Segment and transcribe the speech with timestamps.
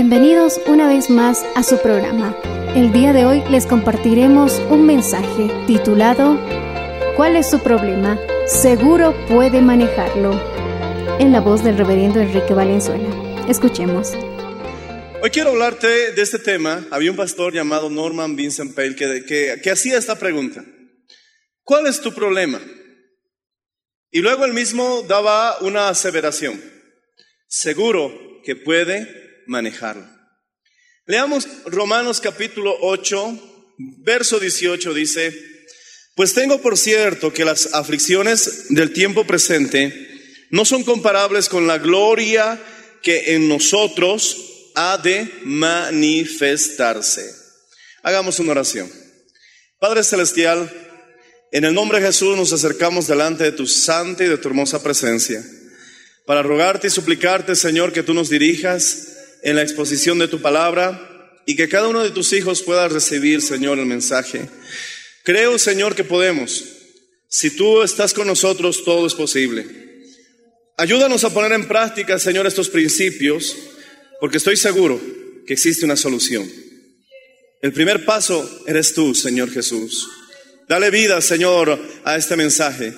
[0.00, 2.32] Bienvenidos una vez más a su programa.
[2.76, 6.38] El día de hoy les compartiremos un mensaje titulado
[7.16, 8.16] ¿Cuál es su problema?
[8.46, 10.40] Seguro puede manejarlo.
[11.18, 13.08] En la voz del reverendo Enrique Valenzuela.
[13.48, 14.12] Escuchemos.
[15.20, 16.86] Hoy quiero hablarte de este tema.
[16.92, 20.64] Había un pastor llamado Norman Vincent Pale que, que, hacía esta pregunta.
[21.64, 22.60] ¿Cuál es tu problema?
[24.12, 26.62] Y luego él mismo daba una aseveración.
[27.48, 30.06] Seguro que puede manejarlo.
[31.06, 35.34] Leamos Romanos capítulo 8, verso 18 dice,
[36.14, 40.08] pues tengo por cierto que las aflicciones del tiempo presente
[40.50, 42.60] no son comparables con la gloria
[43.02, 47.34] que en nosotros ha de manifestarse.
[48.02, 48.90] Hagamos una oración.
[49.78, 50.70] Padre Celestial,
[51.52, 54.82] en el nombre de Jesús nos acercamos delante de tu santa y de tu hermosa
[54.82, 55.42] presencia
[56.26, 59.17] para rogarte y suplicarte, Señor, que tú nos dirijas
[59.48, 63.40] en la exposición de tu palabra y que cada uno de tus hijos pueda recibir,
[63.40, 64.48] Señor, el mensaje.
[65.24, 66.64] Creo, Señor, que podemos.
[67.28, 69.66] Si tú estás con nosotros, todo es posible.
[70.76, 73.56] Ayúdanos a poner en práctica, Señor, estos principios,
[74.20, 75.00] porque estoy seguro
[75.46, 76.50] que existe una solución.
[77.62, 80.06] El primer paso eres tú, Señor Jesús.
[80.68, 82.92] Dale vida, Señor, a este mensaje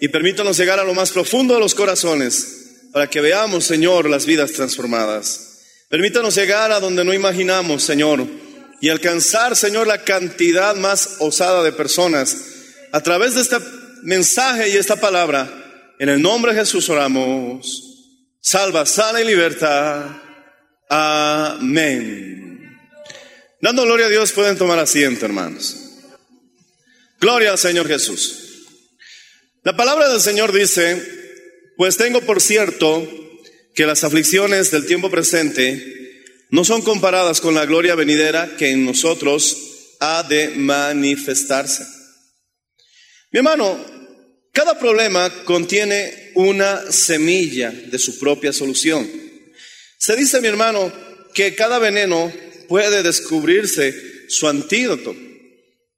[0.00, 4.24] y permítanos llegar a lo más profundo de los corazones para que veamos, Señor, las
[4.24, 5.55] vidas transformadas.
[5.88, 8.26] Permítanos llegar a donde no imaginamos, Señor,
[8.80, 12.36] y alcanzar, Señor, la cantidad más osada de personas
[12.92, 13.56] a través de este
[14.02, 15.94] mensaje y esta palabra.
[15.98, 17.82] En el nombre de Jesús oramos.
[18.40, 20.06] Salva, sana y libertad.
[20.88, 22.78] Amén.
[23.60, 25.76] Dando gloria a Dios, pueden tomar asiento, hermanos.
[27.20, 28.66] Gloria al Señor Jesús.
[29.62, 31.02] La palabra del Señor dice,
[31.76, 33.25] pues tengo por cierto
[33.76, 38.86] que las aflicciones del tiempo presente no son comparadas con la gloria venidera que en
[38.86, 41.86] nosotros ha de manifestarse.
[43.30, 43.78] Mi hermano,
[44.52, 49.06] cada problema contiene una semilla de su propia solución.
[49.98, 50.90] Se dice, mi hermano,
[51.34, 52.32] que cada veneno
[52.68, 53.94] puede descubrirse
[54.30, 55.14] su antídoto.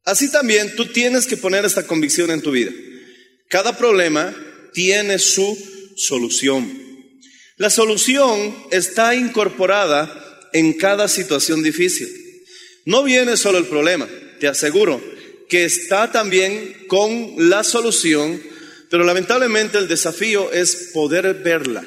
[0.05, 2.73] Así también tú tienes que poner esta convicción en tu vida.
[3.49, 4.35] Cada problema
[4.73, 5.57] tiene su
[5.97, 6.88] solución.
[7.59, 12.09] La solución está incorporada en cada situación difícil.
[12.85, 14.09] No viene solo el problema,
[14.39, 15.03] te aseguro
[15.49, 18.41] que está también con la solución,
[18.91, 21.85] pero lamentablemente el desafío es poder verla.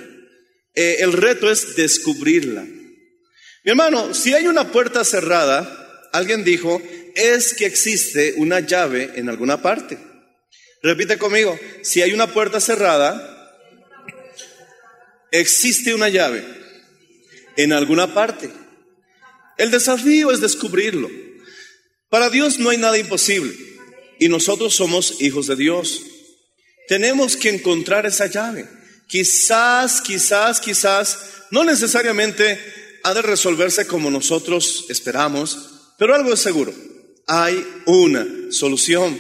[0.74, 2.64] Eh, el reto es descubrirla.
[2.64, 6.82] Mi hermano, si hay una puerta cerrada, alguien dijo,
[7.16, 9.98] es que existe una llave en alguna parte.
[10.84, 13.31] Repite conmigo, si hay una puerta cerrada,
[15.32, 16.46] existe una llave
[17.56, 18.52] en alguna parte.
[19.58, 21.10] El desafío es descubrirlo.
[22.10, 23.54] Para Dios no hay nada imposible
[24.20, 26.02] y nosotros somos hijos de Dios.
[26.88, 28.68] Tenemos que encontrar esa llave.
[29.08, 31.20] Quizás, quizás, quizás,
[31.52, 32.60] no necesariamente
[33.04, 36.74] ha de resolverse como nosotros esperamos, pero algo es seguro.
[37.28, 39.20] Hay una solución.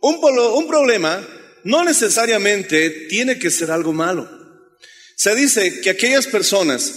[0.00, 1.26] Un, un problema
[1.64, 4.39] no necesariamente tiene que ser algo malo.
[5.20, 6.94] Se dice que aquellas personas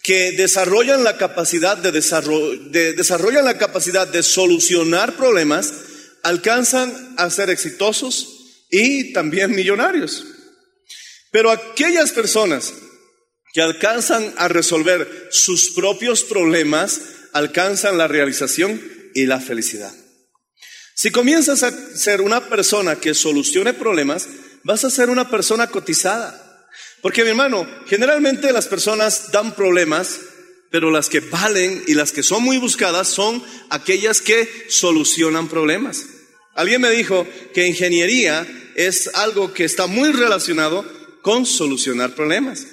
[0.00, 5.72] que desarrollan la capacidad de, desarro- de- desarrollan la capacidad de solucionar problemas,
[6.22, 8.28] alcanzan a ser exitosos
[8.70, 10.24] y también millonarios.
[11.32, 12.72] Pero aquellas personas
[13.52, 17.00] que alcanzan a resolver sus propios problemas,
[17.32, 18.80] alcanzan la realización
[19.16, 19.92] y la felicidad.
[20.94, 24.28] Si comienzas a ser una persona que solucione problemas,
[24.62, 26.43] vas a ser una persona cotizada.
[27.04, 30.20] Porque mi hermano, generalmente las personas dan problemas,
[30.70, 36.06] pero las que valen y las que son muy buscadas son aquellas que solucionan problemas.
[36.54, 40.82] Alguien me dijo que ingeniería es algo que está muy relacionado
[41.20, 42.68] con solucionar problemas.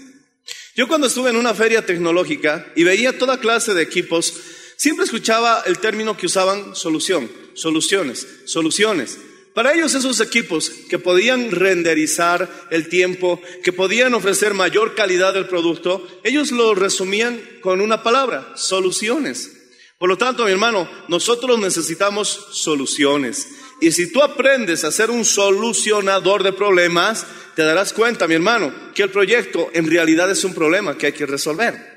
[0.77, 4.33] Yo cuando estuve en una feria tecnológica y veía toda clase de equipos,
[4.77, 9.17] siempre escuchaba el término que usaban solución, soluciones, soluciones.
[9.53, 15.47] Para ellos esos equipos que podían renderizar el tiempo, que podían ofrecer mayor calidad del
[15.47, 19.51] producto, ellos lo resumían con una palabra, soluciones.
[19.97, 23.49] Por lo tanto, mi hermano, nosotros necesitamos soluciones.
[23.81, 27.25] Y si tú aprendes a ser un solucionador de problemas,
[27.55, 31.13] te darás cuenta, mi hermano, que el proyecto en realidad es un problema que hay
[31.13, 31.90] que resolver.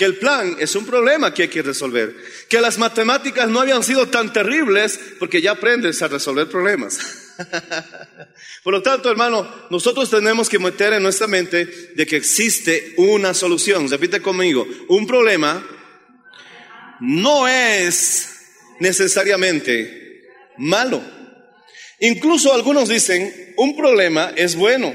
[0.00, 2.16] Que el plan es un problema que hay que resolver.
[2.48, 6.98] Que las matemáticas no habían sido tan terribles porque ya aprendes a resolver problemas.
[8.64, 13.34] Por lo tanto, hermano, nosotros tenemos que meter en nuestra mente de que existe una
[13.34, 13.90] solución.
[13.90, 15.62] Repite conmigo, un problema
[17.00, 18.26] no es
[18.78, 20.24] necesariamente
[20.56, 21.02] malo.
[21.98, 24.94] Incluso algunos dicen, un problema es bueno.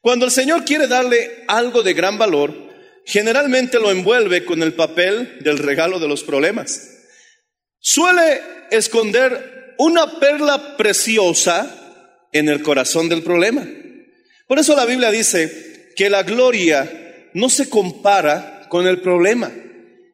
[0.00, 2.67] Cuando el Señor quiere darle algo de gran valor,
[3.08, 6.78] generalmente lo envuelve con el papel del regalo de los problemas.
[7.80, 13.66] Suele esconder una perla preciosa en el corazón del problema.
[14.46, 19.50] Por eso la Biblia dice que la gloria no se compara con el problema,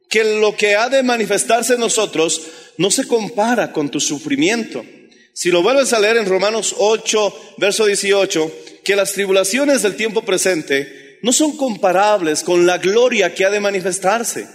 [0.09, 2.43] que lo que ha de manifestarse en nosotros
[2.77, 4.85] no se compara con tu sufrimiento.
[5.33, 8.51] Si lo vuelves a leer en Romanos 8, verso 18,
[8.85, 13.59] que las tribulaciones del tiempo presente no son comparables con la gloria que ha de
[13.59, 14.47] manifestarse.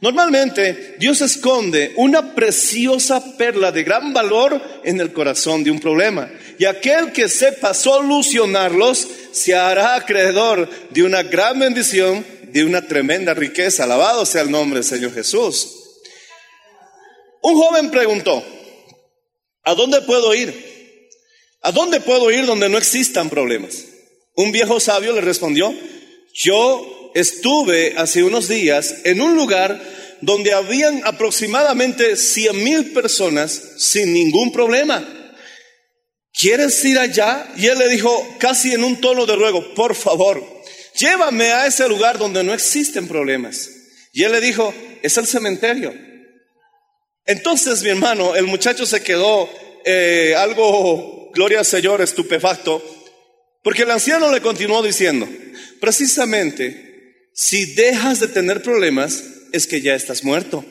[0.00, 6.28] Normalmente Dios esconde una preciosa perla de gran valor en el corazón de un problema.
[6.58, 13.32] Y aquel que sepa solucionarlos se hará acreedor de una gran bendición, de una tremenda
[13.32, 13.84] riqueza.
[13.84, 15.76] Alabado sea el nombre del Señor Jesús.
[17.40, 18.42] Un joven preguntó,
[19.62, 20.52] ¿a dónde puedo ir?
[21.62, 23.84] ¿A dónde puedo ir donde no existan problemas?
[24.34, 25.72] Un viejo sabio le respondió,
[26.36, 29.80] yo estuve hace unos días en un lugar
[30.20, 35.02] donde habían aproximadamente cien mil personas sin ningún problema.
[36.32, 37.48] ¿Quieres ir allá?
[37.56, 40.44] Y él le dijo casi en un tono de ruego, por favor,
[40.98, 43.70] llévame a ese lugar donde no existen problemas.
[44.12, 45.94] Y él le dijo, es el cementerio.
[47.24, 49.48] Entonces, mi hermano, el muchacho se quedó
[49.86, 52.82] eh, algo, gloria al Señor, estupefacto,
[53.66, 55.28] porque el anciano le continuó diciendo,
[55.80, 60.64] precisamente, si dejas de tener problemas, es que ya estás muerto.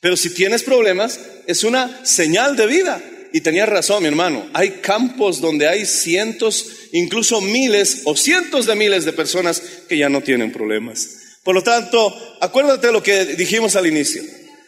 [0.00, 3.02] Pero si tienes problemas, es una señal de vida.
[3.34, 4.48] Y tenía razón, mi hermano.
[4.54, 10.08] Hay campos donde hay cientos, incluso miles o cientos de miles de personas que ya
[10.08, 11.06] no tienen problemas.
[11.42, 14.22] Por lo tanto, acuérdate lo que dijimos al inicio.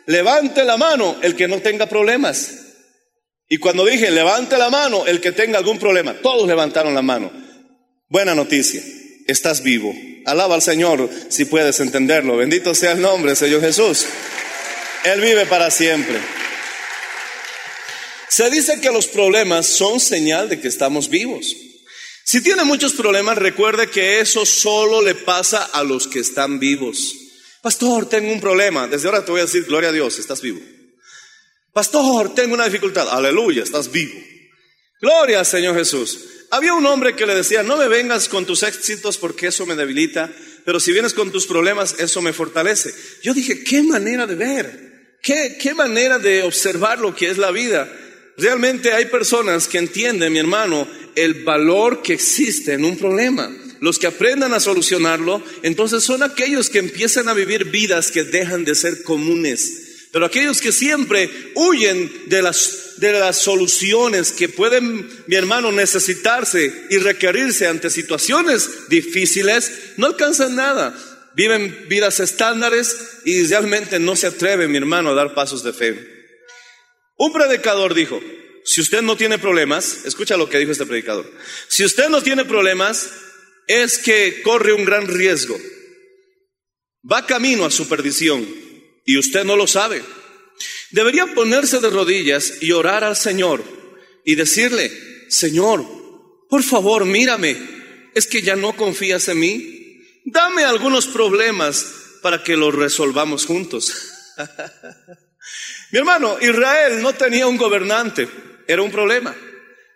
[0.05, 2.50] Levante la mano el que no tenga problemas.
[3.49, 7.46] Y cuando dije, levante la mano el que tenga algún problema, todos levantaron la mano.
[8.09, 8.85] Buena noticia,
[9.27, 9.93] estás vivo.
[10.27, 12.37] Alaba al Señor si puedes entenderlo.
[12.37, 14.07] Bendito sea el nombre Señor Jesús.
[15.05, 16.17] Él vive para siempre.
[18.29, 21.57] Se dice que los problemas son señal de que estamos vivos.
[22.25, 27.13] Si tiene muchos problemas, recuerde que eso solo le pasa a los que están vivos.
[27.61, 28.87] Pastor, tengo un problema.
[28.87, 30.61] Desde ahora te voy a decir, gloria a Dios, estás vivo.
[31.73, 33.09] Pastor, tengo una dificultad.
[33.09, 34.15] Aleluya, estás vivo.
[35.01, 36.36] Gloria al Señor Jesús.
[36.50, 39.75] Había un hombre que le decía, no me vengas con tus éxitos porque eso me
[39.75, 40.33] debilita,
[40.65, 42.95] pero si vienes con tus problemas, eso me fortalece.
[43.23, 47.50] Yo dije, qué manera de ver, qué, qué manera de observar lo que es la
[47.50, 47.91] vida.
[48.37, 53.50] Realmente hay personas que entienden, mi hermano, el valor que existe en un problema.
[53.81, 58.65] Los que aprendan a solucionarlo, entonces son aquellos que empiezan a vivir vidas que dejan
[58.65, 59.86] de ser comunes.
[60.16, 66.73] Pero aquellos que siempre huyen de las, de las soluciones que pueden, mi hermano, necesitarse
[66.88, 70.99] y requerirse ante situaciones difíciles, no alcanzan nada.
[71.35, 72.96] Viven vidas estándares
[73.26, 76.32] y realmente no se atreven, mi hermano, a dar pasos de fe.
[77.18, 78.18] Un predicador dijo,
[78.64, 81.30] si usted no tiene problemas, escucha lo que dijo este predicador,
[81.68, 83.11] si usted no tiene problemas,
[83.66, 85.61] es que corre un gran riesgo.
[87.04, 88.65] va camino a su perdición
[89.07, 90.03] y usted no lo sabe.
[90.91, 93.65] Debería ponerse de rodillas y orar al Señor
[94.25, 94.93] y decirle,
[95.31, 95.87] Señor,
[96.51, 97.57] por favor, mírame,
[98.15, 100.03] es que ya no confías en mí.
[100.25, 101.87] Dame algunos problemas
[102.21, 104.13] para que los resolvamos juntos.
[105.93, 108.29] Mi hermano, Israel no tenía un gobernante,
[108.67, 109.35] era un problema.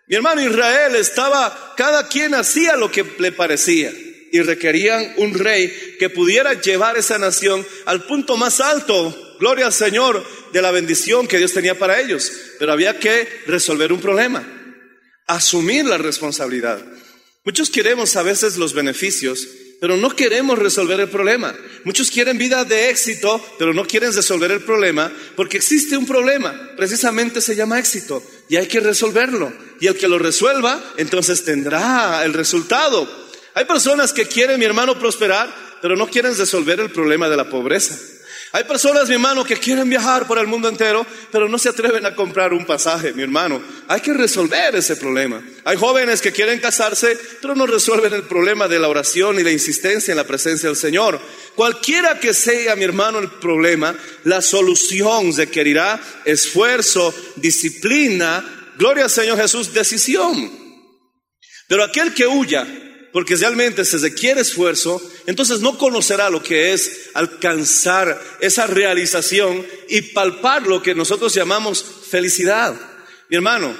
[0.07, 3.91] Mi hermano Israel estaba, cada quien hacía lo que le parecía
[4.31, 9.73] y requerían un rey que pudiera llevar esa nación al punto más alto, gloria al
[9.73, 12.31] Señor, de la bendición que Dios tenía para ellos.
[12.59, 14.43] Pero había que resolver un problema,
[15.27, 16.81] asumir la responsabilidad.
[17.43, 19.47] Muchos queremos a veces los beneficios,
[19.81, 21.55] pero no queremos resolver el problema.
[21.85, 26.53] Muchos quieren vida de éxito, pero no quieren resolver el problema, porque existe un problema,
[26.77, 29.51] precisamente se llama éxito, y hay que resolverlo.
[29.79, 33.20] Y el que lo resuelva, entonces tendrá el resultado.
[33.53, 37.49] Hay personas que quieren, mi hermano, prosperar, pero no quieren resolver el problema de la
[37.49, 37.97] pobreza.
[38.53, 42.05] Hay personas, mi hermano, que quieren viajar por el mundo entero, pero no se atreven
[42.05, 43.63] a comprar un pasaje, mi hermano.
[43.87, 45.41] Hay que resolver ese problema.
[45.63, 49.51] Hay jóvenes que quieren casarse, pero no resuelven el problema de la oración y la
[49.51, 51.21] insistencia en la presencia del Señor.
[51.55, 59.37] Cualquiera que sea, mi hermano, el problema, la solución requerirá esfuerzo, disciplina, gloria al Señor
[59.37, 60.51] Jesús, decisión.
[61.69, 62.67] Pero aquel que huya,
[63.11, 70.01] porque realmente se requiere esfuerzo, entonces no conocerá lo que es alcanzar esa realización y
[70.01, 72.75] palpar lo que nosotros llamamos felicidad.
[73.29, 73.75] Mi hermano,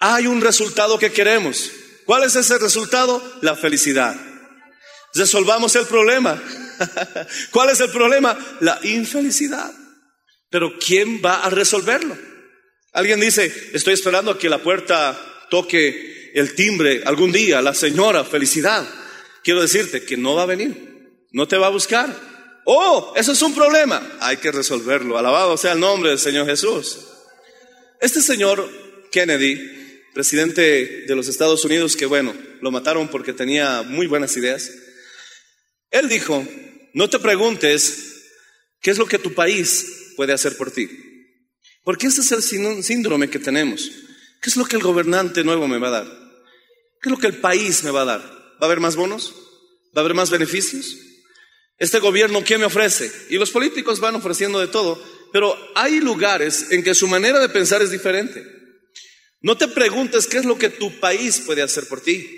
[0.00, 1.70] hay un resultado que queremos.
[2.04, 3.22] ¿Cuál es ese resultado?
[3.42, 4.16] La felicidad.
[5.14, 6.42] Resolvamos el problema.
[7.50, 8.38] ¿Cuál es el problema?
[8.60, 9.72] La infelicidad.
[10.50, 12.16] Pero ¿quién va a resolverlo?
[12.92, 15.18] Alguien dice, estoy esperando a que la puerta
[15.50, 18.88] toque el timbre algún día, la señora, felicidad.
[19.42, 22.14] Quiero decirte que no va a venir, no te va a buscar.
[22.64, 24.18] Oh, eso es un problema.
[24.20, 25.16] Hay que resolverlo.
[25.16, 26.98] Alabado sea el nombre del Señor Jesús.
[28.00, 28.70] Este señor
[29.10, 34.70] Kennedy, presidente de los Estados Unidos, que bueno, lo mataron porque tenía muy buenas ideas,
[35.90, 36.46] él dijo,
[36.92, 38.24] no te preguntes
[38.80, 40.88] qué es lo que tu país puede hacer por ti.
[41.82, 42.42] Porque ese es el
[42.82, 43.90] síndrome que tenemos.
[44.40, 46.06] ¿Qué es lo que el gobernante nuevo me va a dar?
[47.00, 48.20] ¿Qué es lo que el país me va a dar?
[48.20, 49.34] ¿Va a haber más bonos?
[49.96, 50.96] ¿Va a haber más beneficios?
[51.78, 53.10] Este gobierno, ¿qué me ofrece?
[53.30, 55.02] Y los políticos van ofreciendo de todo,
[55.32, 58.44] pero hay lugares en que su manera de pensar es diferente.
[59.40, 62.28] No te preguntes qué es lo que tu país puede hacer por ti.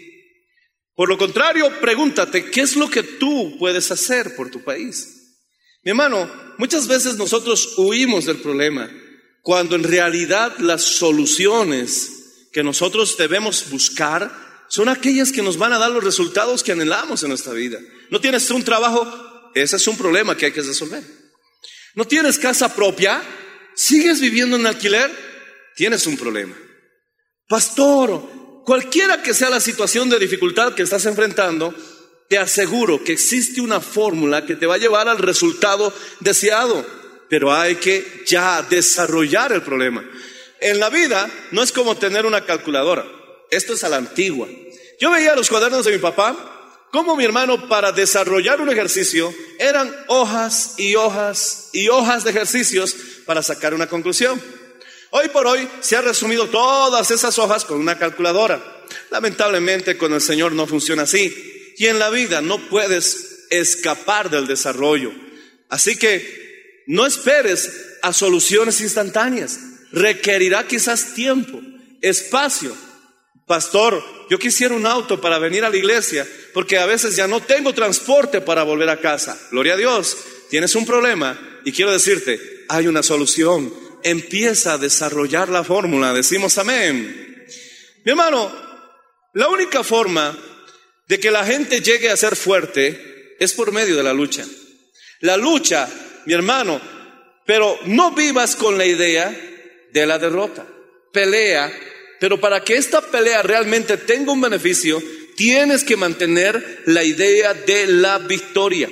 [0.94, 5.38] Por lo contrario, pregúntate qué es lo que tú puedes hacer por tu país.
[5.82, 8.90] Mi hermano, muchas veces nosotros huimos del problema
[9.42, 14.30] cuando en realidad las soluciones que nosotros debemos buscar
[14.68, 17.78] son aquellas que nos van a dar los resultados que anhelamos en nuestra vida.
[18.10, 19.50] ¿No tienes un trabajo?
[19.54, 21.02] Ese es un problema que hay que resolver.
[21.94, 23.22] ¿No tienes casa propia?
[23.74, 25.10] ¿Sigues viviendo en alquiler?
[25.74, 26.56] Tienes un problema.
[27.48, 31.74] Pastor, cualquiera que sea la situación de dificultad que estás enfrentando,
[32.28, 36.86] te aseguro que existe una fórmula que te va a llevar al resultado deseado
[37.30, 40.04] pero hay que ya desarrollar el problema.
[40.60, 43.06] En la vida no es como tener una calculadora,
[43.50, 44.46] esto es a la antigua.
[45.00, 46.36] Yo veía los cuadernos de mi papá,
[46.90, 52.96] como mi hermano para desarrollar un ejercicio eran hojas y hojas y hojas de ejercicios
[53.24, 54.42] para sacar una conclusión.
[55.10, 58.60] Hoy por hoy se ha resumido todas esas hojas con una calculadora.
[59.10, 61.74] Lamentablemente con el Señor no funciona así.
[61.76, 65.12] Y en la vida no puedes escapar del desarrollo.
[65.68, 66.49] Así que
[66.86, 67.70] no esperes
[68.02, 69.58] a soluciones instantáneas.
[69.92, 71.60] Requerirá quizás tiempo,
[72.00, 72.76] espacio.
[73.46, 77.40] Pastor, yo quisiera un auto para venir a la iglesia porque a veces ya no
[77.40, 79.38] tengo transporte para volver a casa.
[79.50, 80.16] Gloria a Dios,
[80.48, 83.72] tienes un problema y quiero decirte, hay una solución.
[84.02, 86.12] Empieza a desarrollar la fórmula.
[86.12, 87.46] Decimos amén.
[88.04, 88.50] Mi hermano,
[89.34, 90.36] la única forma
[91.08, 94.46] de que la gente llegue a ser fuerte es por medio de la lucha.
[95.20, 95.88] La lucha
[96.26, 96.80] mi hermano,
[97.46, 99.36] pero no vivas con la idea
[99.92, 100.66] de la derrota.
[101.12, 101.72] Pelea,
[102.20, 105.02] pero para que esta pelea realmente tenga un beneficio,
[105.36, 108.88] tienes que mantener la idea de la victoria.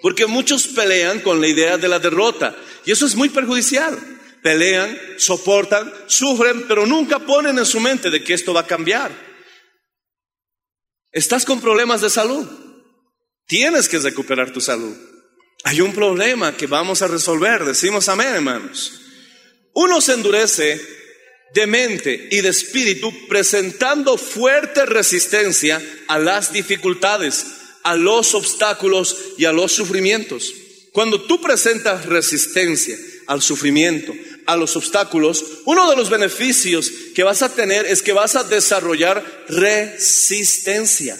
[0.00, 3.98] Porque muchos pelean con la idea de la derrota y eso es muy perjudicial.
[4.42, 9.12] Pelean, soportan, sufren, pero nunca ponen en su mente de que esto va a cambiar.
[11.12, 12.46] Estás con problemas de salud.
[13.46, 14.96] Tienes que recuperar tu salud.
[15.64, 19.00] Hay un problema que vamos a resolver, decimos amén, hermanos.
[19.74, 20.80] Uno se endurece
[21.54, 27.46] de mente y de espíritu presentando fuerte resistencia a las dificultades.
[27.84, 30.52] a los obstáculos y a los sufrimientos.
[30.92, 34.12] Cuando tú presentas resistencia al sufrimiento,
[34.46, 38.44] a los obstáculos, uno de los beneficios que vas a tener es que vas a
[38.44, 41.18] desarrollar resistencia.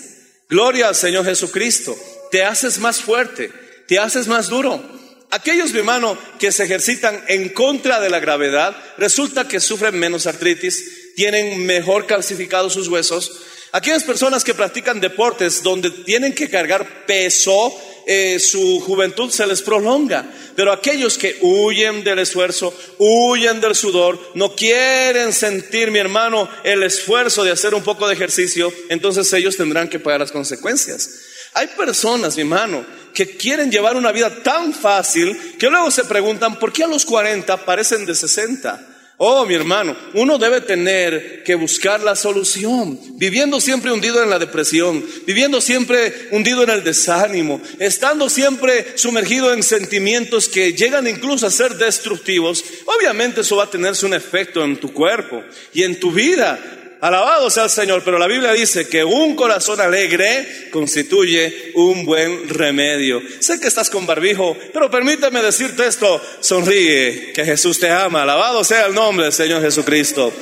[0.49, 1.97] Gloria al Señor Jesucristo.
[2.31, 3.51] Te haces más fuerte,
[3.87, 4.83] te haces más duro.
[5.31, 10.27] Aquellos, mi hermano, que se ejercitan en contra de la gravedad, resulta que sufren menos
[10.27, 13.33] artritis, tienen mejor calcificados sus huesos.
[13.73, 17.75] Aquellas personas que practican deportes donde tienen que cargar peso,
[18.07, 20.31] eh, su juventud se les prolonga.
[20.55, 26.83] Pero aquellos que huyen del esfuerzo, huyen del sudor, no quieren sentir, mi hermano, el
[26.83, 31.09] esfuerzo de hacer un poco de ejercicio, entonces ellos tendrán que pagar las consecuencias.
[31.55, 36.59] Hay personas, mi hermano, que quieren llevar una vida tan fácil que luego se preguntan,
[36.59, 38.89] ¿por qué a los 40 parecen de 60?
[39.25, 44.41] Oh, mi hermano, uno debe tener que buscar la solución, viviendo siempre hundido en la
[44.41, 51.47] depresión, viviendo siempre hundido en el desánimo, estando siempre sumergido en sentimientos que llegan incluso
[51.47, 52.65] a ser destructivos.
[52.87, 56.82] Obviamente eso va a tenerse un efecto en tu cuerpo y en tu vida.
[57.03, 62.49] Alabado sea el Señor, pero la Biblia dice que un corazón alegre constituye un buen
[62.49, 63.21] remedio.
[63.41, 68.23] Sé que estás con barbijo, pero permítame decirte esto, sonríe, que Jesús te ama.
[68.23, 70.33] Alabado sea el nombre del Señor Jesucristo.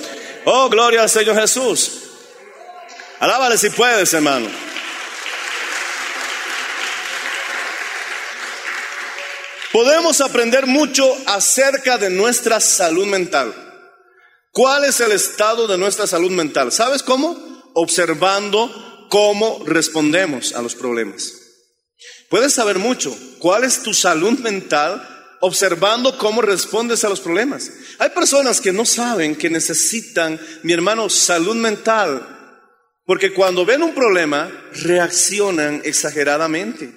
[0.44, 2.02] Oh, gloria al Señor Jesús.
[3.20, 4.50] Alábale si puedes, hermano.
[9.72, 13.69] Podemos aprender mucho acerca de nuestra salud mental.
[14.52, 16.72] ¿Cuál es el estado de nuestra salud mental?
[16.72, 17.38] ¿Sabes cómo?
[17.74, 21.32] Observando cómo respondemos a los problemas.
[22.28, 23.16] Puedes saber mucho.
[23.38, 25.06] ¿Cuál es tu salud mental?
[25.40, 27.70] Observando cómo respondes a los problemas.
[27.98, 32.38] Hay personas que no saben que necesitan, mi hermano, salud mental.
[33.06, 34.50] Porque cuando ven un problema,
[34.82, 36.92] reaccionan exageradamente.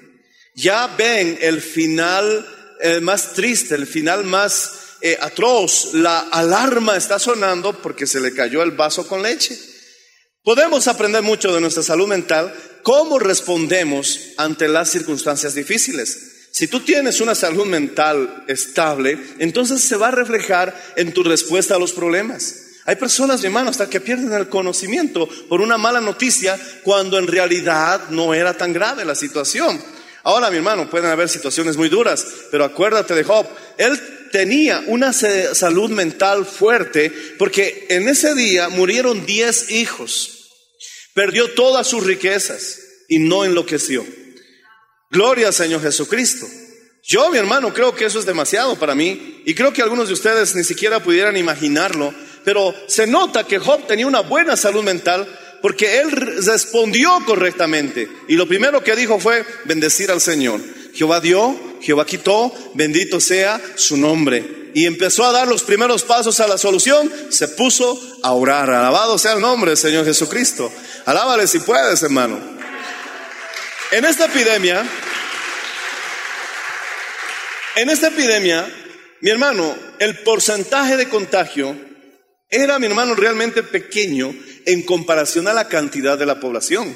[0.55, 2.45] Ya ven el final
[2.81, 8.33] eh, más triste, el final más eh, atroz, la alarma está sonando porque se le
[8.33, 9.59] cayó el vaso con leche.
[10.43, 16.47] Podemos aprender mucho de nuestra salud mental, cómo respondemos ante las circunstancias difíciles.
[16.53, 21.75] Si tú tienes una salud mental estable, entonces se va a reflejar en tu respuesta
[21.75, 22.55] a los problemas.
[22.85, 27.27] Hay personas, mi hermano, hasta que pierden el conocimiento por una mala noticia cuando en
[27.27, 29.81] realidad no era tan grave la situación.
[30.23, 33.45] Ahora, mi hermano, pueden haber situaciones muy duras, pero acuérdate de Job.
[33.77, 33.99] Él
[34.33, 40.49] tenía una salud mental fuerte porque en ese día murieron diez hijos.
[41.13, 44.03] Perdió todas sus riquezas y no enloqueció.
[45.11, 46.47] Gloria al Señor Jesucristo.
[47.03, 50.15] Yo, mi hermano, creo que eso es demasiado para mí y creo que algunos de
[50.15, 52.11] ustedes ni siquiera pudieran imaginarlo,
[52.43, 55.27] pero se nota que Job tenía una buena salud mental
[55.61, 60.59] porque él respondió correctamente y lo primero que dijo fue bendecir al Señor.
[60.93, 64.71] Jehová dio, Jehová quitó, bendito sea su nombre.
[64.75, 68.69] Y empezó a dar los primeros pasos a la solución, se puso a orar.
[68.69, 70.71] Alabado sea el nombre del Señor Jesucristo.
[71.05, 72.39] Alábale si puedes, hermano.
[73.91, 74.83] En esta epidemia,
[77.75, 78.67] en esta epidemia,
[79.21, 81.75] mi hermano, el porcentaje de contagio
[82.49, 84.33] era, mi hermano, realmente pequeño
[84.65, 86.95] en comparación a la cantidad de la población.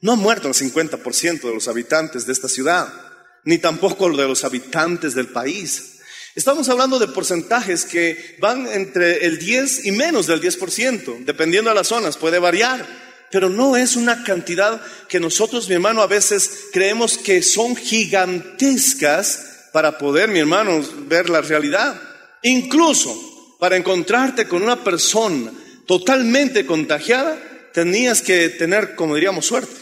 [0.00, 3.05] No han muerto el 50% de los habitantes de esta ciudad
[3.46, 6.00] ni tampoco de los habitantes del país.
[6.34, 11.76] Estamos hablando de porcentajes que van entre el 10 y menos del 10%, dependiendo de
[11.76, 12.84] las zonas, puede variar,
[13.30, 19.68] pero no es una cantidad que nosotros, mi hermano, a veces creemos que son gigantescas
[19.72, 22.00] para poder, mi hermano, ver la realidad.
[22.42, 25.52] Incluso para encontrarte con una persona
[25.86, 27.40] totalmente contagiada,
[27.72, 29.80] tenías que tener, como diríamos, suerte,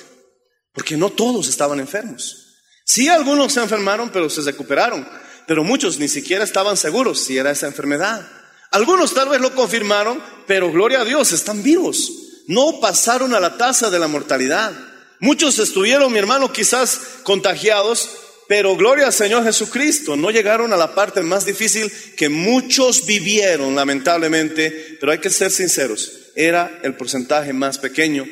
[0.73, 2.44] porque no todos estaban enfermos.
[2.85, 5.07] Sí, algunos se enfermaron, pero se recuperaron.
[5.47, 8.27] Pero muchos ni siquiera estaban seguros si era esa enfermedad.
[8.71, 12.11] Algunos tal vez lo confirmaron, pero gloria a Dios, están vivos.
[12.47, 14.73] No pasaron a la tasa de la mortalidad.
[15.21, 18.11] Muchos estuvieron, mi hermano, quizás contagiados,
[18.49, 23.75] pero gloria al Señor Jesucristo, no llegaron a la parte más difícil que muchos vivieron,
[23.75, 28.27] lamentablemente, pero hay que ser sinceros, era el porcentaje más pequeño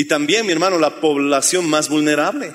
[0.00, 2.54] y también, mi hermano, la población más vulnerable.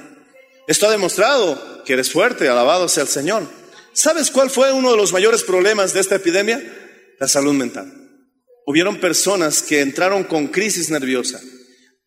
[0.68, 3.48] Esto ha demostrado que eres fuerte, alabado sea el Señor.
[3.94, 6.62] ¿Sabes cuál fue uno de los mayores problemas de esta epidemia?
[7.20, 7.92] La salud mental.
[8.66, 11.40] Hubieron personas que entraron con crisis nerviosa.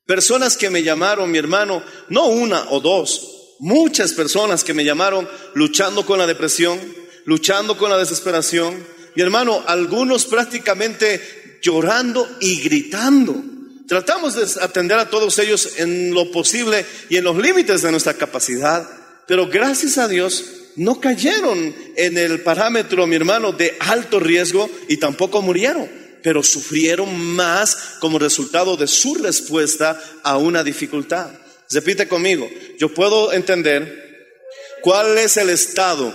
[0.06, 5.28] Personas que me llamaron, mi hermano, no una o dos, muchas personas que me llamaron
[5.54, 6.80] luchando con la depresión,
[7.26, 8.84] luchando con la desesperación.
[9.14, 13.40] Mi hermano, algunos prácticamente llorando y gritando
[13.88, 18.12] Tratamos de atender a todos ellos en lo posible y en los límites de nuestra
[18.12, 18.86] capacidad,
[19.26, 20.44] pero gracias a Dios
[20.76, 25.90] no cayeron en el parámetro, mi hermano, de alto riesgo y tampoco murieron,
[26.22, 31.30] pero sufrieron más como resultado de su respuesta a una dificultad.
[31.70, 32.46] Repite conmigo,
[32.78, 34.36] yo puedo entender
[34.82, 36.14] cuál es el estado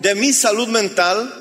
[0.00, 1.32] de mi salud mental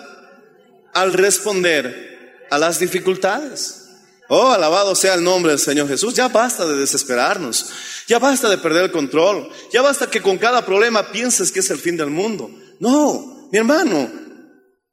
[0.93, 3.84] al responder a las dificultades.
[4.27, 6.13] Oh, alabado sea el nombre del Señor Jesús.
[6.13, 7.67] Ya basta de desesperarnos.
[8.07, 9.49] Ya basta de perder el control.
[9.71, 12.49] Ya basta que con cada problema pienses que es el fin del mundo.
[12.79, 14.11] No, mi hermano.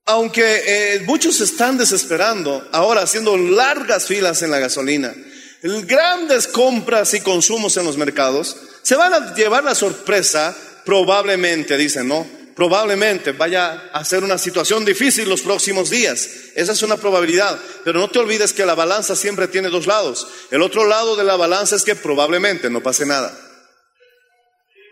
[0.05, 5.15] Aunque eh, muchos están desesperando, ahora haciendo largas filas en la gasolina,
[5.63, 12.09] grandes compras y consumos en los mercados, se van a llevar la sorpresa, probablemente, dicen,
[12.09, 12.27] ¿no?
[12.55, 16.29] Probablemente vaya a ser una situación difícil los próximos días.
[16.55, 17.59] Esa es una probabilidad.
[17.85, 20.27] Pero no te olvides que la balanza siempre tiene dos lados.
[20.51, 23.37] El otro lado de la balanza es que probablemente no pase nada.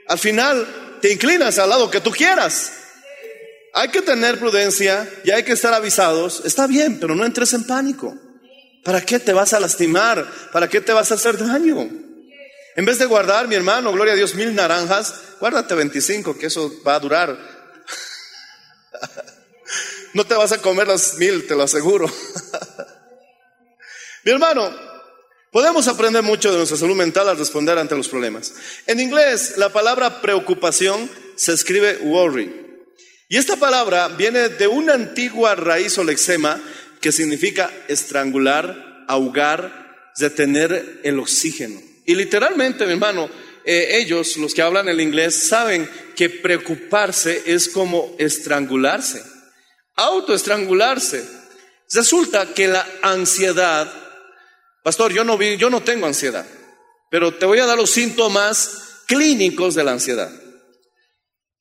[0.09, 2.73] Al final te inclinas al lado que tú quieras.
[3.73, 6.43] Hay que tener prudencia y hay que estar avisados.
[6.45, 8.15] Está bien, pero no entres en pánico.
[8.85, 10.27] ¿Para qué te vas a lastimar?
[10.53, 12.10] ¿Para qué te vas a hacer daño?
[12.77, 16.73] En vez de guardar, mi hermano, gloria a Dios, mil naranjas, guárdate 25, que eso
[16.87, 17.39] va a durar.
[20.13, 22.11] No te vas a comer las mil, te lo aseguro.
[24.25, 24.75] Mi hermano,
[25.53, 28.53] podemos aprender mucho de nuestra salud mental al responder ante los problemas.
[28.87, 32.85] En inglés, la palabra preocupación se escribe worry.
[33.29, 36.61] Y esta palabra viene de una antigua raíz o lexema
[37.01, 41.81] que significa estrangular, ahogar, detener el oxígeno.
[42.11, 43.31] Y literalmente, mi hermano,
[43.65, 49.23] eh, ellos, los que hablan el inglés, saben que preocuparse es como estrangularse,
[49.95, 51.25] autoestrangularse.
[51.93, 53.89] Resulta que la ansiedad,
[54.83, 56.45] pastor, yo no vi, yo no tengo ansiedad,
[57.13, 60.33] pero te voy a dar los síntomas clínicos de la ansiedad.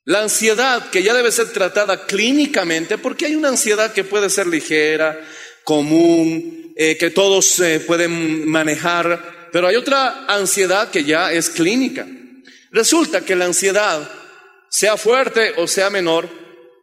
[0.04, 4.48] La ansiedad que ya debe ser tratada clínicamente, porque hay una ansiedad que puede ser
[4.48, 5.22] ligera,
[5.64, 12.08] común, eh, que todos eh, pueden manejar, pero hay otra ansiedad que ya es clínica.
[12.72, 14.10] Resulta que la ansiedad,
[14.70, 16.30] sea fuerte o sea menor,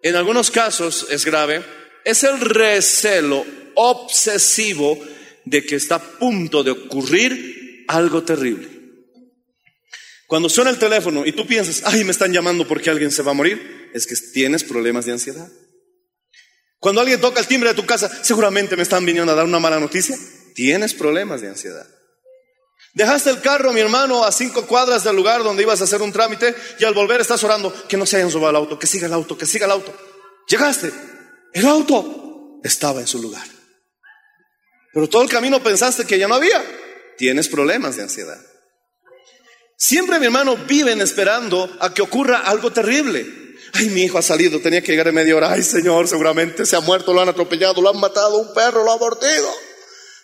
[0.02, 1.64] en algunos casos es grave,
[2.04, 4.98] es el recelo obsesivo
[5.44, 8.68] de que está a punto de ocurrir algo terrible.
[10.26, 13.30] Cuando suena el teléfono y tú piensas, ay, me están llamando porque alguien se va
[13.30, 15.48] a morir, es que tienes problemas de ansiedad.
[16.78, 19.60] Cuando alguien toca el timbre de tu casa, seguramente me están viniendo a dar una
[19.60, 20.16] mala noticia,
[20.54, 21.86] tienes problemas de ansiedad.
[22.96, 26.12] Dejaste el carro, mi hermano, a cinco cuadras del lugar donde ibas a hacer un
[26.12, 29.06] trámite y al volver estás orando que no se hayan robado el auto, que siga
[29.06, 29.94] el auto, que siga el auto.
[30.48, 30.90] Llegaste,
[31.52, 33.46] el auto estaba en su lugar.
[34.94, 36.64] Pero todo el camino pensaste que ya no había.
[37.18, 38.40] Tienes problemas de ansiedad.
[39.76, 43.26] Siempre, mi hermano, viven esperando a que ocurra algo terrible.
[43.74, 45.52] Ay, mi hijo ha salido, tenía que llegar en media hora.
[45.52, 48.92] Ay, Señor, seguramente se ha muerto, lo han atropellado, lo han matado, un perro lo
[48.92, 49.65] ha mordido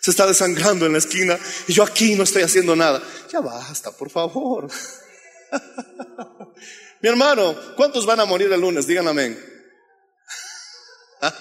[0.03, 3.01] se está desangrando en la esquina y yo aquí no estoy haciendo nada.
[3.31, 4.67] Ya basta, por favor.
[7.01, 8.85] Mi hermano, ¿cuántos van a morir el lunes?
[8.85, 9.41] Digan amén.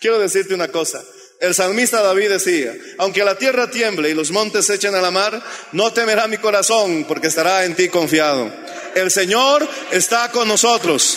[0.00, 1.02] Quiero decirte una cosa.
[1.40, 5.10] El salmista David decía, aunque la tierra tiemble y los montes se echen a la
[5.10, 8.52] mar, no temerá mi corazón porque estará en ti confiado.
[8.94, 11.16] El Señor está con nosotros.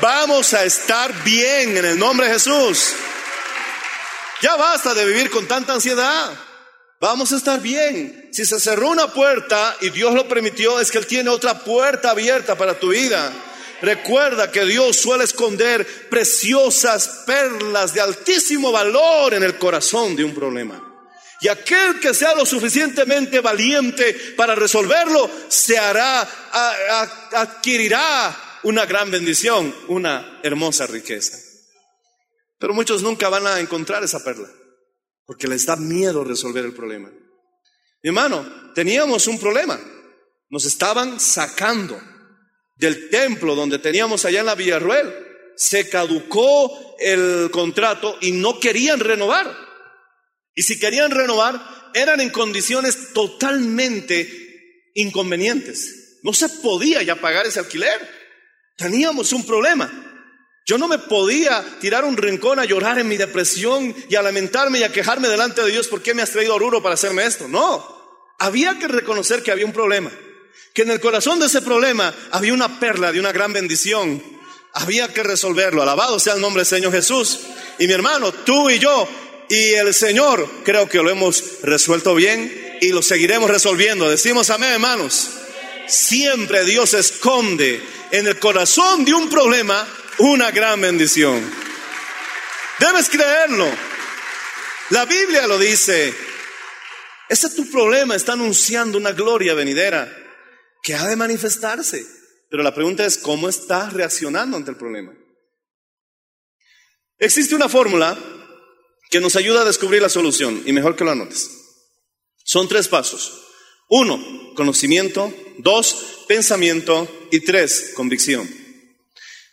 [0.00, 2.94] Vamos a estar bien en el nombre de Jesús.
[4.42, 6.36] Ya basta de vivir con tanta ansiedad.
[7.00, 8.28] Vamos a estar bien.
[8.32, 12.10] Si se cerró una puerta y Dios lo permitió, es que Él tiene otra puerta
[12.10, 13.32] abierta para tu vida.
[13.82, 20.34] Recuerda que Dios suele esconder preciosas perlas de altísimo valor en el corazón de un
[20.34, 20.80] problema.
[21.40, 26.28] Y aquel que sea lo suficientemente valiente para resolverlo, se hará,
[27.32, 31.51] adquirirá una gran bendición, una hermosa riqueza.
[32.62, 34.48] Pero muchos nunca van a encontrar esa perla,
[35.26, 37.10] porque les da miedo resolver el problema.
[37.10, 39.80] Mi hermano, teníamos un problema.
[40.48, 42.00] Nos estaban sacando
[42.76, 45.12] del templo donde teníamos allá en la Villarruel.
[45.56, 49.52] Se caducó el contrato y no querían renovar.
[50.54, 56.20] Y si querían renovar, eran en condiciones totalmente inconvenientes.
[56.22, 58.08] No se podía ya pagar ese alquiler.
[58.76, 60.11] Teníamos un problema.
[60.64, 64.78] Yo no me podía tirar un rincón a llorar en mi depresión y a lamentarme
[64.78, 67.48] y a quejarme delante de Dios, ¿por qué me has traído Oruro para hacerme esto?
[67.48, 68.02] No,
[68.38, 70.10] había que reconocer que había un problema,
[70.72, 74.22] que en el corazón de ese problema había una perla de una gran bendición.
[74.74, 75.82] Había que resolverlo.
[75.82, 77.40] Alabado sea el nombre del Señor Jesús.
[77.78, 79.06] Y mi hermano, tú y yo
[79.50, 84.08] y el Señor creo que lo hemos resuelto bien y lo seguiremos resolviendo.
[84.08, 85.28] Decimos amén, hermanos.
[85.86, 89.86] Siempre Dios esconde en el corazón de un problema
[90.22, 91.42] una gran bendición.
[92.78, 93.68] Debes creerlo.
[94.90, 96.14] La Biblia lo dice.
[97.28, 100.10] Ese tu problema está anunciando una gloria venidera
[100.82, 102.06] que ha de manifestarse.
[102.48, 105.12] Pero la pregunta es, ¿cómo estás reaccionando ante el problema?
[107.18, 108.16] Existe una fórmula
[109.10, 111.50] que nos ayuda a descubrir la solución, y mejor que lo anotes.
[112.44, 113.42] Son tres pasos.
[113.88, 115.34] Uno, conocimiento.
[115.58, 117.08] Dos, pensamiento.
[117.30, 118.61] Y tres, convicción.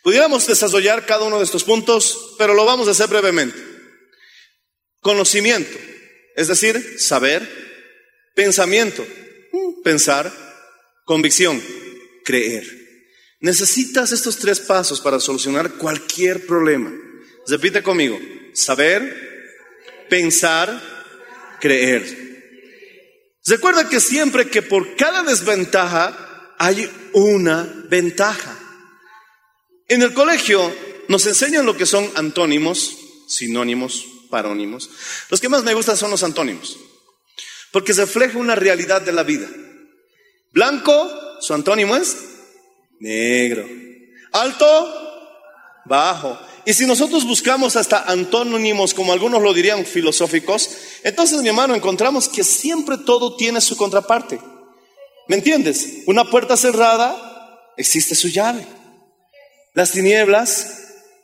[0.02, 3.58] Pudiéramos desarrollar cada uno de estos puntos, pero lo vamos a hacer brevemente.
[5.00, 5.76] Conocimiento,
[6.36, 7.70] es decir, saber.
[8.34, 9.06] Pensamiento,
[9.84, 10.32] pensar.
[11.04, 11.60] Convicción,
[12.24, 12.64] creer.
[13.40, 16.92] Necesitas estos tres pasos para solucionar cualquier problema.
[17.46, 18.20] Repite conmigo,
[18.52, 19.30] saber,
[20.08, 20.80] pensar,
[21.58, 22.30] creer.
[23.46, 28.59] Recuerda que siempre que por cada desventaja hay una ventaja.
[29.90, 30.72] En el colegio
[31.08, 34.88] nos enseñan lo que son antónimos, sinónimos, parónimos.
[35.30, 36.78] Los que más me gustan son los antónimos,
[37.72, 39.48] porque refleja una realidad de la vida.
[40.52, 42.16] Blanco, su antónimo es
[43.00, 43.68] negro.
[44.30, 44.94] Alto,
[45.86, 46.38] bajo.
[46.64, 50.70] Y si nosotros buscamos hasta antónimos, como algunos lo dirían filosóficos,
[51.02, 54.38] entonces, mi hermano, encontramos que siempre todo tiene su contraparte.
[55.26, 56.04] ¿Me entiendes?
[56.06, 58.64] Una puerta cerrada, existe su llave.
[59.74, 60.66] Las tinieblas,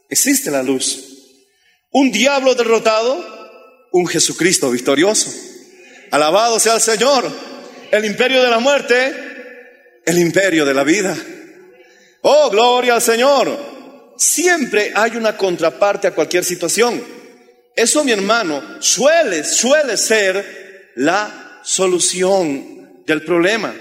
[0.08, 1.04] existe la luz.
[1.90, 5.32] Un diablo derrotado, un Jesucristo victorioso.
[6.10, 7.30] Alabado sea el Señor.
[7.90, 9.14] El imperio de la muerte,
[10.04, 11.16] el imperio de la vida.
[12.22, 14.14] Oh, gloria al Señor.
[14.16, 17.02] Siempre hay una contraparte a cualquier situación.
[17.74, 23.74] Eso, mi hermano, suele, suele ser la solución del problema.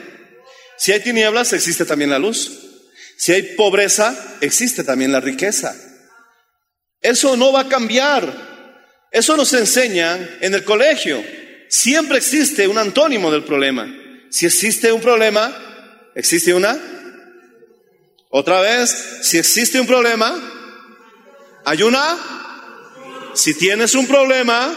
[0.77, 2.64] Si hay tinieblas, existe también la luz.
[3.17, 5.75] Si hay pobreza, existe también la riqueza.
[7.01, 8.55] Eso no va a cambiar.
[9.11, 11.23] Eso nos enseñan en el colegio.
[11.69, 13.87] Siempre existe un antónimo del problema.
[14.29, 15.55] Si existe un problema,
[16.15, 16.77] existe una.
[18.29, 20.35] Otra vez, si existe un problema,
[21.63, 22.17] hay una.
[23.33, 24.73] Si tienes un problema,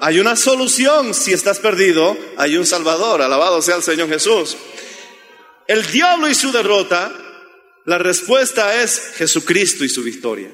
[0.00, 1.12] hay una solución.
[1.12, 3.20] Si estás perdido, hay un Salvador.
[3.20, 4.56] Alabado sea el Señor Jesús.
[5.68, 7.12] El diablo y su derrota,
[7.84, 10.50] la respuesta es Jesucristo y su victoria.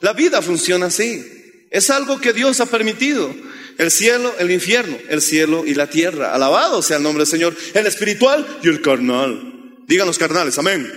[0.00, 1.24] La vida funciona así.
[1.70, 3.34] Es algo que Dios ha permitido.
[3.78, 6.34] El cielo, el infierno, el cielo y la tierra.
[6.34, 7.56] Alabado sea el nombre del Señor.
[7.74, 9.76] El espiritual y el carnal.
[9.86, 10.90] Digan los carnales, amén.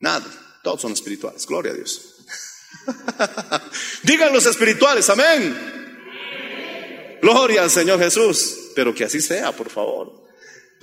[0.00, 0.26] Nada,
[0.62, 1.46] todos son espirituales.
[1.46, 2.14] Gloria a Dios.
[4.02, 5.74] Digan los espirituales, amén.
[7.20, 8.56] Gloria al Señor Jesús.
[8.74, 10.23] Pero que así sea, por favor.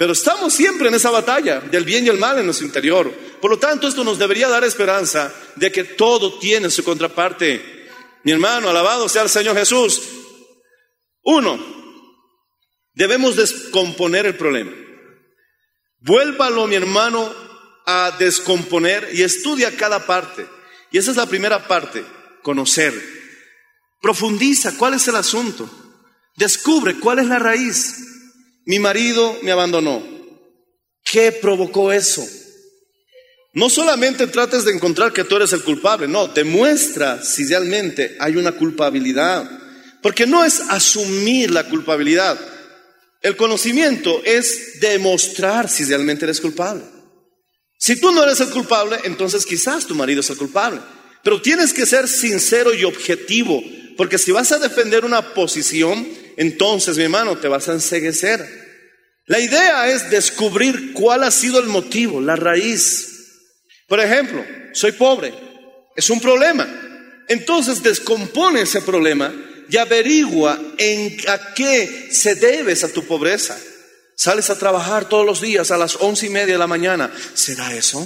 [0.02, 3.14] Pero estamos siempre en esa batalla del bien y el mal en nuestro interior.
[3.40, 7.88] Por lo tanto, esto nos debería dar esperanza de que todo tiene su contraparte.
[8.24, 10.02] Mi hermano, alabado sea el Señor Jesús.
[11.22, 11.64] Uno,
[12.96, 14.72] debemos descomponer el problema.
[16.00, 17.32] Vuélvalo, mi hermano,
[17.86, 20.48] a descomponer y estudia cada parte.
[20.90, 22.04] Y esa es la primera parte,
[22.42, 22.92] conocer.
[24.02, 25.70] Profundiza cuál es el asunto.
[26.38, 28.08] Descubre cuál es la raíz.
[28.66, 30.04] Mi marido me abandonó.
[31.04, 32.26] ¿Qué provocó eso?
[33.54, 38.38] No solamente trates de encontrar que tú eres el culpable, no, demuestra si realmente hay
[38.38, 39.50] una culpabilidad.
[40.02, 42.40] Porque no es asumir la culpabilidad.
[43.22, 46.84] El conocimiento es demostrar si realmente eres culpable.
[47.78, 50.80] Si tú no eres el culpable, entonces quizás tu marido es el culpable.
[51.24, 53.62] Pero tienes que ser sincero y objetivo,
[53.98, 58.62] porque si vas a defender una posición, entonces, mi hermano, te vas a enseguecer.
[59.26, 63.08] La idea es descubrir cuál ha sido el motivo, la raíz.
[63.88, 65.34] Por ejemplo, soy pobre,
[65.96, 66.68] es un problema.
[67.28, 69.34] Entonces descompone ese problema
[69.70, 73.58] y averigua en a qué se debes a tu pobreza.
[74.16, 77.12] Sales a trabajar todos los días a las once y media de la mañana.
[77.34, 78.06] ¿Será eso?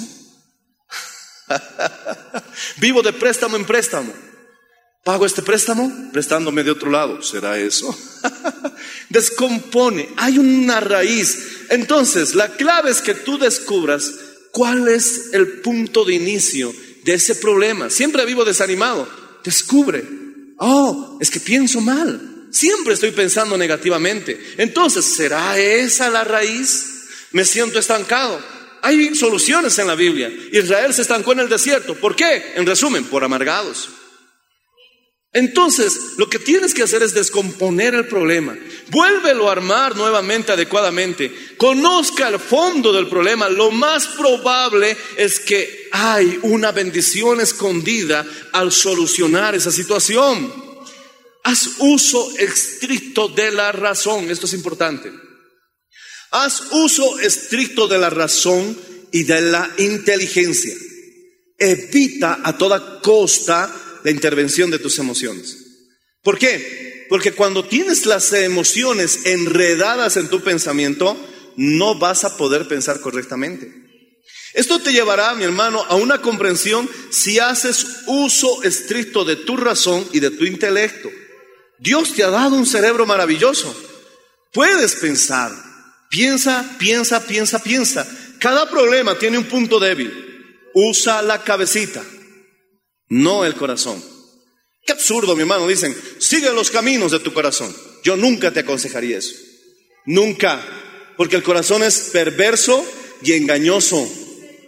[2.78, 4.14] Vivo de préstamo en préstamo.
[5.06, 6.10] ¿Pago este préstamo?
[6.12, 7.22] Prestándome de otro lado.
[7.22, 7.96] ¿Será eso?
[9.10, 10.10] Descompone.
[10.18, 11.68] Hay una raíz.
[11.70, 14.12] Entonces, la clave es que tú descubras
[14.50, 17.92] cuál es el punto de inicio de ese problema.
[17.92, 19.08] Siempre vivo desanimado.
[19.44, 20.04] Descubre.
[20.58, 22.48] Oh, es que pienso mal.
[22.50, 24.56] Siempre estoy pensando negativamente.
[24.58, 27.04] Entonces, ¿será esa la raíz?
[27.32, 28.44] Me siento estancado.
[28.82, 30.34] Hay soluciones en la Biblia.
[30.52, 31.94] Israel se estancó en el desierto.
[31.94, 32.54] ¿Por qué?
[32.56, 33.90] En resumen, por amargados.
[35.36, 38.58] Entonces, lo que tienes que hacer es descomponer el problema.
[38.90, 41.30] Vuélvelo a armar nuevamente adecuadamente.
[41.58, 43.50] Conozca el fondo del problema.
[43.50, 50.54] Lo más probable es que hay una bendición escondida al solucionar esa situación.
[51.44, 54.32] Haz uso estricto de la razón.
[54.32, 55.12] Esto es importante.
[56.32, 58.80] Haz uso estricto de la razón
[59.12, 60.76] y de la inteligencia.
[61.58, 65.58] Evita a toda costa la intervención de tus emociones.
[66.22, 67.08] ¿Por qué?
[67.10, 71.18] Porque cuando tienes las emociones enredadas en tu pensamiento,
[71.58, 73.74] no vas a poder pensar correctamente.
[74.54, 80.08] Esto te llevará, mi hermano, a una comprensión si haces uso estricto de tu razón
[80.14, 81.10] y de tu intelecto.
[81.80, 83.76] Dios te ha dado un cerebro maravilloso.
[84.54, 85.52] Puedes pensar.
[86.12, 88.08] Piensa, piensa, piensa, piensa.
[88.38, 90.14] Cada problema tiene un punto débil.
[90.76, 92.04] Usa la cabecita
[93.10, 94.04] no el corazón.
[94.86, 95.68] Qué absurdo, mi hermano.
[95.68, 97.76] Dicen, sigue los caminos de tu corazón.
[98.04, 99.36] Yo nunca te aconsejaría eso.
[100.06, 100.64] Nunca.
[101.18, 102.86] Porque el corazón es perverso
[103.24, 104.08] y engañoso.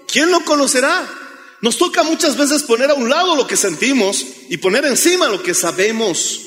[0.07, 1.07] ¿Quién lo conocerá?
[1.61, 5.43] Nos toca muchas veces poner a un lado lo que sentimos y poner encima lo
[5.43, 6.41] que sabemos.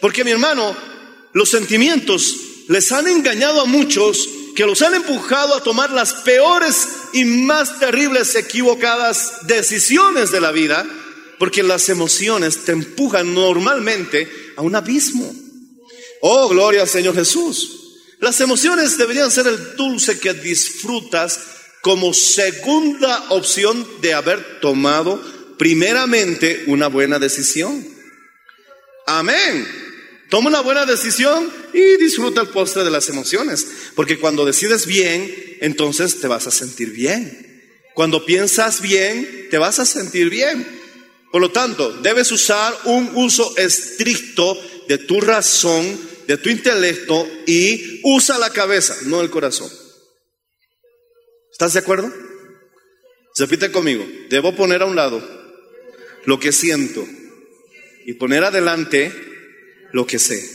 [0.00, 0.76] Porque mi hermano,
[1.32, 2.36] los sentimientos
[2.68, 7.78] les han engañado a muchos que los han empujado a tomar las peores y más
[7.78, 10.86] terribles equivocadas decisiones de la vida
[11.42, 15.34] porque las emociones te empujan normalmente a un abismo.
[16.20, 17.98] Oh, gloria al Señor Jesús.
[18.20, 21.40] Las emociones deberían ser el dulce que disfrutas
[21.80, 25.20] como segunda opción de haber tomado
[25.58, 27.88] primeramente una buena decisión.
[29.08, 29.66] Amén.
[30.30, 33.66] Toma una buena decisión y disfruta el postre de las emociones.
[33.96, 37.80] Porque cuando decides bien, entonces te vas a sentir bien.
[37.94, 40.81] Cuando piensas bien, te vas a sentir bien.
[41.32, 44.54] Por lo tanto, debes usar un uso estricto
[44.86, 49.72] de tu razón, de tu intelecto y usa la cabeza, no el corazón.
[51.50, 52.12] ¿Estás de acuerdo?
[53.38, 55.26] Repite conmigo, debo poner a un lado
[56.26, 57.08] lo que siento
[58.04, 59.10] y poner adelante
[59.92, 60.46] lo que sé.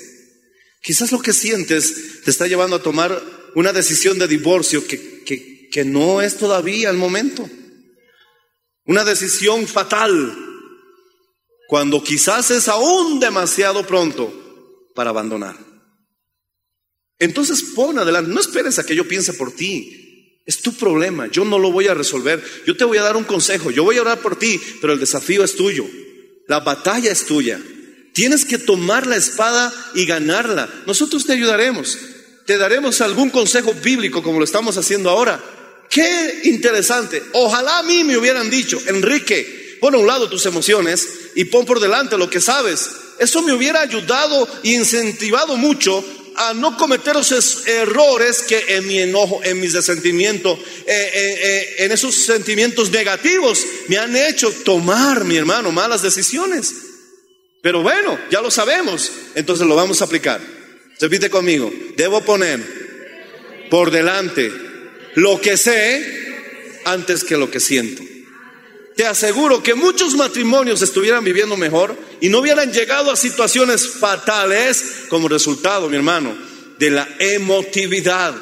[0.83, 3.19] Quizás lo que sientes te está llevando a tomar
[3.55, 7.49] una decisión de divorcio que, que, que no es todavía el momento.
[8.85, 10.43] Una decisión fatal
[11.67, 14.33] cuando quizás es aún demasiado pronto
[14.95, 15.55] para abandonar.
[17.19, 20.41] Entonces pon adelante, no esperes a que yo piense por ti.
[20.45, 22.41] Es tu problema, yo no lo voy a resolver.
[22.65, 24.99] Yo te voy a dar un consejo, yo voy a orar por ti, pero el
[24.99, 25.85] desafío es tuyo.
[26.47, 27.61] La batalla es tuya.
[28.13, 30.69] Tienes que tomar la espada y ganarla.
[30.85, 31.97] Nosotros te ayudaremos.
[32.45, 35.43] Te daremos algún consejo bíblico como lo estamos haciendo ahora.
[35.89, 37.21] Qué interesante.
[37.33, 41.65] Ojalá a mí me hubieran dicho, Enrique, pon a un lado tus emociones y pon
[41.65, 42.89] por delante lo que sabes.
[43.19, 46.03] Eso me hubiera ayudado e incentivado mucho
[46.37, 51.75] a no cometer esos errores que en mi enojo, en mis sentimientos, eh, eh, eh,
[51.79, 56.73] en esos sentimientos negativos me han hecho tomar, mi hermano, malas decisiones.
[57.63, 60.39] Pero bueno, ya lo sabemos, entonces lo vamos a aplicar.
[60.99, 64.51] Repite conmigo, debo poner por delante
[65.15, 68.06] lo que sé antes que lo que siento
[68.97, 75.05] te aseguro que muchos matrimonios estuvieran viviendo mejor y no hubieran llegado a situaciones fatales
[75.07, 76.35] como resultado, mi hermano,
[76.79, 78.35] de la emotividad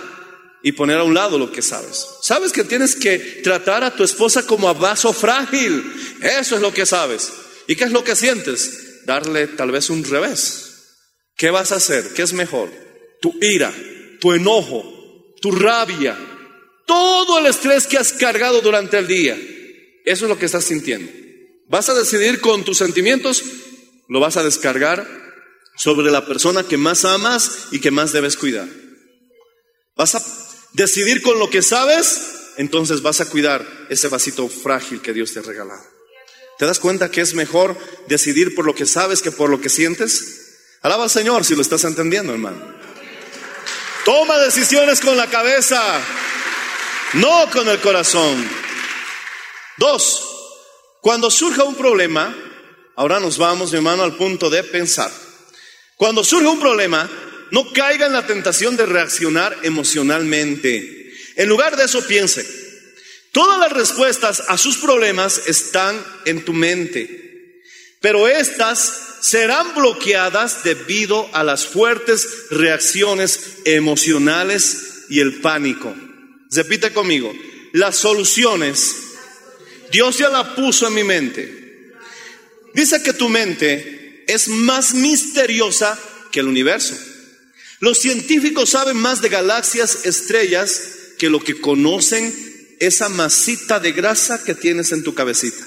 [0.63, 2.07] y poner a un lado lo que sabes.
[2.21, 5.83] Sabes que tienes que tratar a tu esposa como a vaso frágil.
[6.21, 7.33] Eso es lo que sabes.
[7.67, 9.05] ¿Y qué es lo que sientes?
[9.05, 11.01] Darle tal vez un revés.
[11.35, 12.13] ¿Qué vas a hacer?
[12.13, 12.71] ¿Qué es mejor?
[13.21, 13.73] Tu ira,
[14.21, 16.17] tu enojo, tu rabia,
[16.87, 19.37] todo el estrés que has cargado durante el día
[20.05, 21.11] eso es lo que estás sintiendo.
[21.67, 23.43] Vas a decidir con tus sentimientos,
[24.07, 25.07] lo vas a descargar
[25.75, 28.67] sobre la persona que más amas y que más debes cuidar.
[29.95, 30.23] Vas a
[30.73, 35.39] decidir con lo que sabes, entonces vas a cuidar ese vasito frágil que Dios te
[35.39, 35.83] ha regalado.
[36.57, 39.69] ¿Te das cuenta que es mejor decidir por lo que sabes que por lo que
[39.69, 40.45] sientes?
[40.81, 42.75] Alaba al Señor si lo estás entendiendo, hermano.
[44.05, 45.81] Toma decisiones con la cabeza,
[47.13, 48.64] no con el corazón.
[49.77, 50.23] Dos,
[51.01, 52.35] cuando surja un problema,
[52.95, 55.11] ahora nos vamos, mi hermano, al punto de pensar.
[55.97, 57.09] Cuando surja un problema,
[57.51, 61.13] no caiga en la tentación de reaccionar emocionalmente.
[61.35, 62.45] En lugar de eso, piense,
[63.31, 67.61] todas las respuestas a sus problemas están en tu mente,
[68.01, 75.93] pero estas serán bloqueadas debido a las fuertes reacciones emocionales y el pánico.
[76.51, 77.33] Repite conmigo,
[77.73, 79.04] las soluciones
[79.95, 81.93] Dios ya la puso en mi mente.
[82.73, 85.97] Dice que tu mente es más misteriosa
[86.33, 86.97] que el universo.
[87.79, 90.81] Los científicos saben más de galaxias, estrellas,
[91.17, 92.35] que lo que conocen
[92.81, 95.65] esa masita de grasa que tienes en tu cabecita.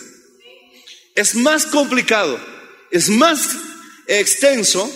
[1.14, 2.39] Es más complicado,
[2.91, 3.49] es más
[4.09, 4.93] extenso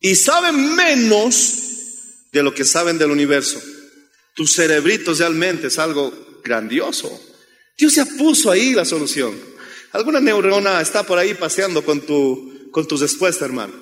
[0.00, 1.54] y saben menos
[2.32, 3.62] de lo que saben del universo.
[4.34, 7.27] Tu cerebrito realmente es algo grandioso.
[7.78, 9.38] Dios ya puso ahí la solución.
[9.92, 13.72] Alguna neurona está por ahí paseando con, tu, con tus respuestas, hermano.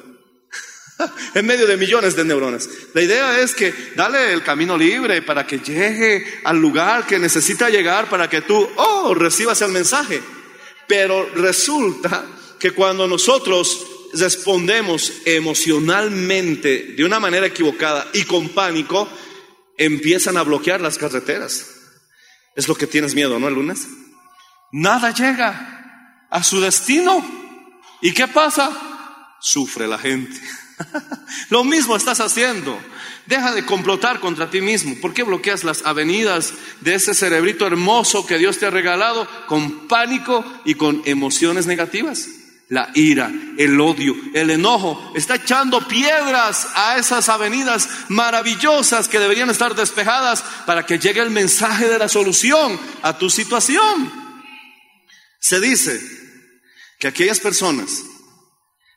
[1.34, 2.68] en medio de millones de neuronas.
[2.92, 7.70] La idea es que dale el camino libre para que llegue al lugar que necesita
[7.70, 10.20] llegar para que tú, oh, recibas el mensaje.
[10.86, 12.26] Pero resulta
[12.58, 19.08] que cuando nosotros respondemos emocionalmente de una manera equivocada y con pánico,
[19.76, 21.75] empiezan a bloquear las carreteras.
[22.56, 23.86] Es lo que tienes miedo, ¿no, el lunes?
[24.72, 27.24] Nada llega a su destino.
[28.00, 28.70] ¿Y qué pasa?
[29.40, 30.40] Sufre la gente.
[31.50, 32.78] Lo mismo estás haciendo.
[33.26, 34.96] Deja de complotar contra ti mismo.
[35.00, 39.86] ¿Por qué bloqueas las avenidas de ese cerebrito hermoso que Dios te ha regalado con
[39.86, 42.28] pánico y con emociones negativas?
[42.68, 49.50] La ira, el odio, el enojo está echando piedras a esas avenidas maravillosas que deberían
[49.50, 54.12] estar despejadas para que llegue el mensaje de la solución a tu situación.
[55.38, 56.00] Se dice
[56.98, 58.02] que aquellas personas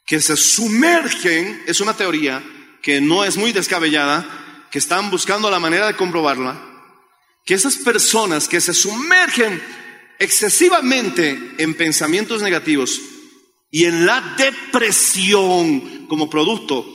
[0.04, 2.44] que se sumergen, es una teoría
[2.82, 6.60] que no es muy descabellada, que están buscando la manera de comprobarla,
[7.46, 9.62] que esas personas que se sumergen
[10.18, 13.00] excesivamente en pensamientos negativos
[13.72, 16.86] y en la depresión como producto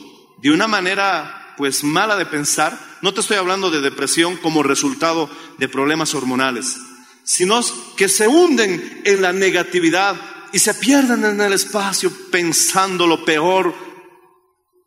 [0.41, 5.29] de una manera pues mala de pensar, no te estoy hablando de depresión como resultado
[5.57, 6.77] de problemas hormonales,
[7.23, 7.61] sino
[7.95, 10.19] que se hunden en la negatividad
[10.51, 13.73] y se pierden en el espacio pensando lo peor,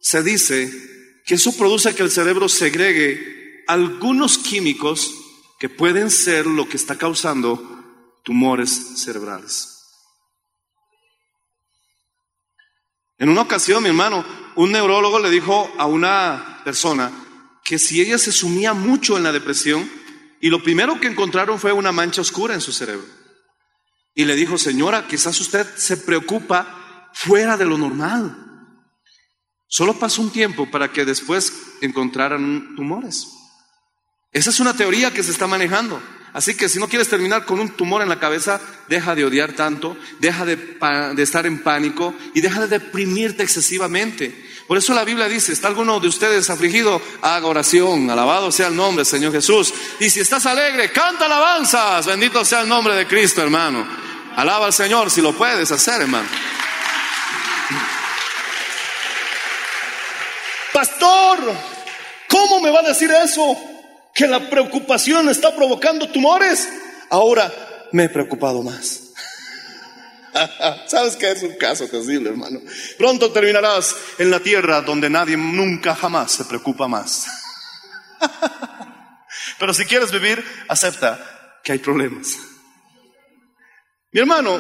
[0.01, 0.71] se dice
[1.27, 5.15] que eso produce que el cerebro segregue algunos químicos
[5.59, 7.61] que pueden ser lo que está causando
[8.25, 9.78] tumores cerebrales.
[13.19, 17.11] En una ocasión, mi hermano, un neurólogo le dijo a una persona
[17.65, 19.91] que si ella se sumía mucho en la depresión,
[20.41, 23.19] y lo primero que encontraron fue una mancha oscura en su cerebro
[24.19, 28.37] y le dijo, señora, quizás usted se preocupa fuera de lo normal.
[29.69, 31.53] Solo pasó un tiempo para que después
[31.83, 33.29] encontraran tumores.
[34.33, 36.03] Esa es una teoría que se está manejando.
[36.39, 39.55] Así que si no quieres terminar con un tumor en la cabeza, deja de odiar
[39.55, 44.47] tanto, deja de, estar en pánico y deja de deprimirte excesivamente.
[44.69, 47.03] Por eso la Biblia dice, ¿está alguno de ustedes afligido?
[47.23, 49.75] Haga oración, alabado sea el nombre del Señor Jesús.
[49.99, 53.85] Y si estás alegre, canta alabanzas, bendito sea el nombre de Cristo, hermano.
[54.37, 56.29] Alaba al Señor si lo puedes hacer, hermano.
[60.73, 61.53] Pastor,
[62.29, 63.78] ¿cómo me va a decir eso?
[64.19, 66.69] Que la preocupación está provocando tumores.
[67.09, 67.55] Ahora
[67.93, 69.13] me he preocupado más.
[70.89, 72.61] ¿Sabes qué es un caso posible, hermano?
[72.99, 77.29] Pronto terminarás en la tierra donde nadie nunca jamás se preocupa más.
[79.61, 82.39] Pero si quieres vivir, acepta que hay problemas.
[84.11, 84.59] Mi hermano,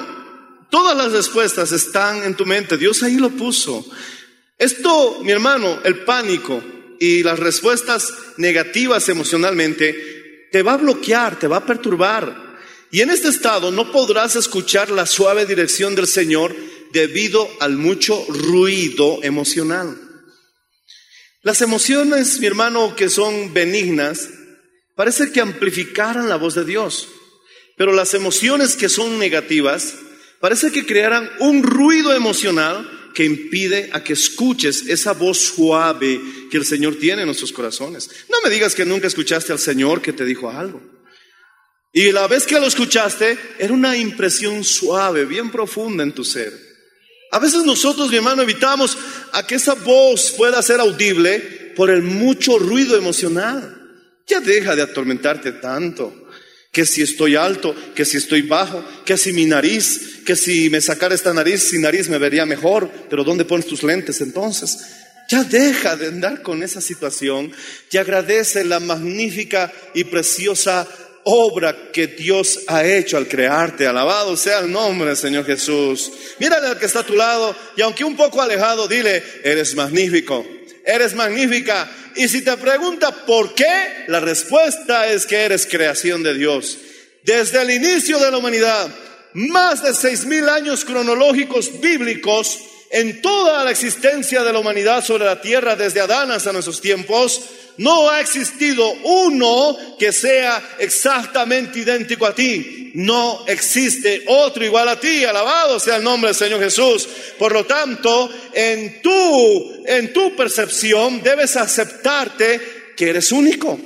[0.70, 3.84] todas las respuestas están en tu mente, Dios ahí lo puso.
[4.56, 6.62] Esto, mi hermano, el pánico
[7.00, 12.58] y las respuestas negativas emocionalmente, te va a bloquear, te va a perturbar.
[12.90, 16.54] Y en este estado no podrás escuchar la suave dirección del Señor
[16.92, 19.96] debido al mucho ruido emocional.
[21.42, 24.28] Las emociones, mi hermano, que son benignas,
[24.96, 27.08] parece que amplificaran la voz de Dios.
[27.76, 29.94] Pero las emociones que son negativas
[30.40, 36.56] parece que crearan un ruido emocional que impide a que escuches esa voz suave que
[36.56, 38.08] el Señor tiene en nuestros corazones.
[38.30, 40.80] No me digas que nunca escuchaste al Señor que te dijo algo.
[41.92, 46.52] Y la vez que lo escuchaste, era una impresión suave, bien profunda en tu ser.
[47.32, 48.96] A veces nosotros, mi hermano, evitamos
[49.32, 53.82] a que esa voz pueda ser audible por el mucho ruido emocional.
[54.28, 56.27] Ya deja de atormentarte tanto
[56.72, 60.80] que si estoy alto, que si estoy bajo, que si mi nariz, que si me
[60.80, 64.78] sacara esta nariz, sin nariz me vería mejor, pero ¿dónde pones tus lentes entonces?
[65.28, 67.52] Ya deja de andar con esa situación
[67.90, 70.88] y agradece la magnífica y preciosa
[71.24, 73.86] obra que Dios ha hecho al crearte.
[73.86, 76.10] Alabado sea el nombre del Señor Jesús.
[76.38, 80.46] Mírale al que está a tu lado y aunque un poco alejado, dile, eres magnífico,
[80.88, 81.86] eres magnífica,
[82.16, 86.78] y si te pregunta por qué, la respuesta es que eres creación de Dios.
[87.24, 88.88] Desde el inicio de la humanidad,
[89.34, 92.58] más de seis mil años cronológicos bíblicos
[92.90, 97.42] en toda la existencia de la humanidad sobre la tierra, desde Adán hasta nuestros tiempos,
[97.78, 102.90] no ha existido uno que sea exactamente idéntico a ti.
[102.94, 105.24] No existe otro igual a ti.
[105.24, 107.08] Alabado sea el nombre del Señor Jesús.
[107.38, 112.60] Por lo tanto, en tu, en tu percepción debes aceptarte
[112.96, 113.78] que eres único.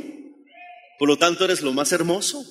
[0.98, 2.42] Por lo tanto, eres lo más hermoso.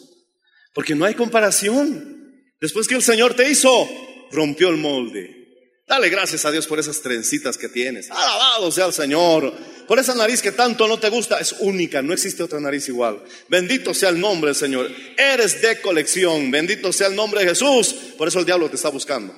[0.74, 2.46] Porque no hay comparación.
[2.60, 3.90] Después que el Señor te hizo,
[4.32, 5.41] rompió el molde.
[5.88, 8.10] Dale gracias a Dios por esas trencitas que tienes.
[8.10, 9.54] Alabado sea el Señor.
[9.88, 13.22] Por esa nariz que tanto no te gusta, es única, no existe otra nariz igual.
[13.50, 14.90] Bendito sea el nombre del Señor.
[15.18, 16.50] Eres de colección.
[16.50, 17.94] Bendito sea el nombre de Jesús.
[18.18, 19.38] Por eso el diablo te está buscando.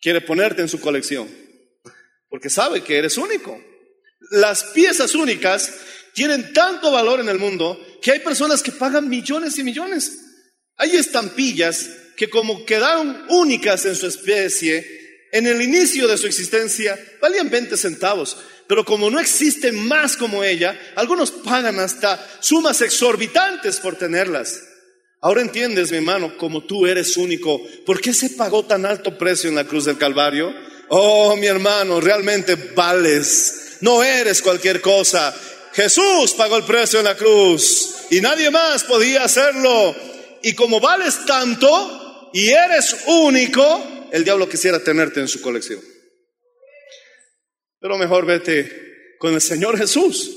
[0.00, 1.28] Quiere ponerte en su colección.
[2.28, 3.62] Porque sabe que eres único.
[4.32, 5.72] Las piezas únicas
[6.14, 10.18] tienen tanto valor en el mundo que hay personas que pagan millones y millones.
[10.76, 16.98] Hay estampillas que como quedaron únicas en su especie, en el inicio de su existencia,
[17.20, 18.36] valían 20 centavos.
[18.66, 24.62] Pero como no existe más como ella, algunos pagan hasta sumas exorbitantes por tenerlas.
[25.20, 29.48] Ahora entiendes, mi hermano, como tú eres único, ¿por qué se pagó tan alto precio
[29.48, 30.54] en la cruz del Calvario?
[30.88, 33.78] Oh, mi hermano, realmente vales.
[33.80, 35.34] No eres cualquier cosa.
[35.72, 39.96] Jesús pagó el precio en la cruz y nadie más podía hacerlo.
[40.42, 42.03] Y como vales tanto,
[42.34, 45.80] y eres único, el diablo quisiera tenerte en su colección.
[47.78, 50.36] Pero mejor vete con el Señor Jesús,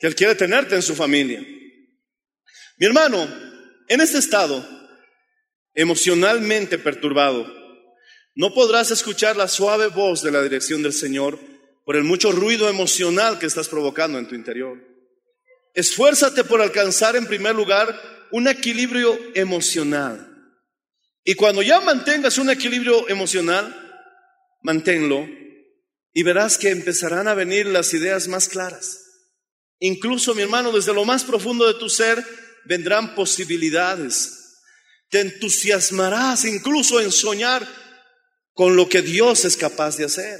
[0.00, 1.40] que Él quiere tenerte en su familia.
[2.78, 3.24] Mi hermano,
[3.86, 4.68] en este estado
[5.74, 7.46] emocionalmente perturbado,
[8.34, 11.38] no podrás escuchar la suave voz de la dirección del Señor
[11.84, 14.76] por el mucho ruido emocional que estás provocando en tu interior.
[15.72, 17.96] Esfuérzate por alcanzar en primer lugar
[18.32, 20.32] un equilibrio emocional.
[21.28, 23.74] Y cuando ya mantengas un equilibrio emocional,
[24.62, 25.28] manténlo
[26.14, 29.02] y verás que empezarán a venir las ideas más claras.
[29.80, 32.24] Incluso, mi hermano, desde lo más profundo de tu ser
[32.64, 34.54] vendrán posibilidades.
[35.10, 37.66] Te entusiasmarás incluso en soñar
[38.52, 40.38] con lo que Dios es capaz de hacer.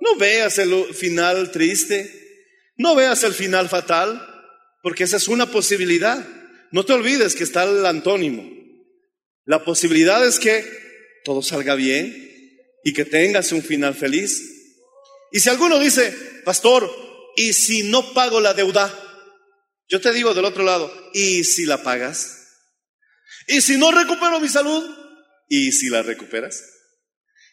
[0.00, 4.24] No veas el final triste, no veas el final fatal,
[4.80, 6.24] porque esa es una posibilidad.
[6.70, 8.55] No te olvides que está el antónimo.
[9.46, 10.64] La posibilidad es que
[11.24, 12.14] todo salga bien
[12.84, 14.42] y que tengas un final feliz.
[15.32, 16.12] Y si alguno dice,
[16.44, 16.90] pastor,
[17.36, 18.92] ¿y si no pago la deuda?
[19.88, 22.36] Yo te digo del otro lado, ¿y si la pagas?
[23.46, 24.84] ¿Y si no recupero mi salud?
[25.48, 26.62] ¿Y si la recuperas?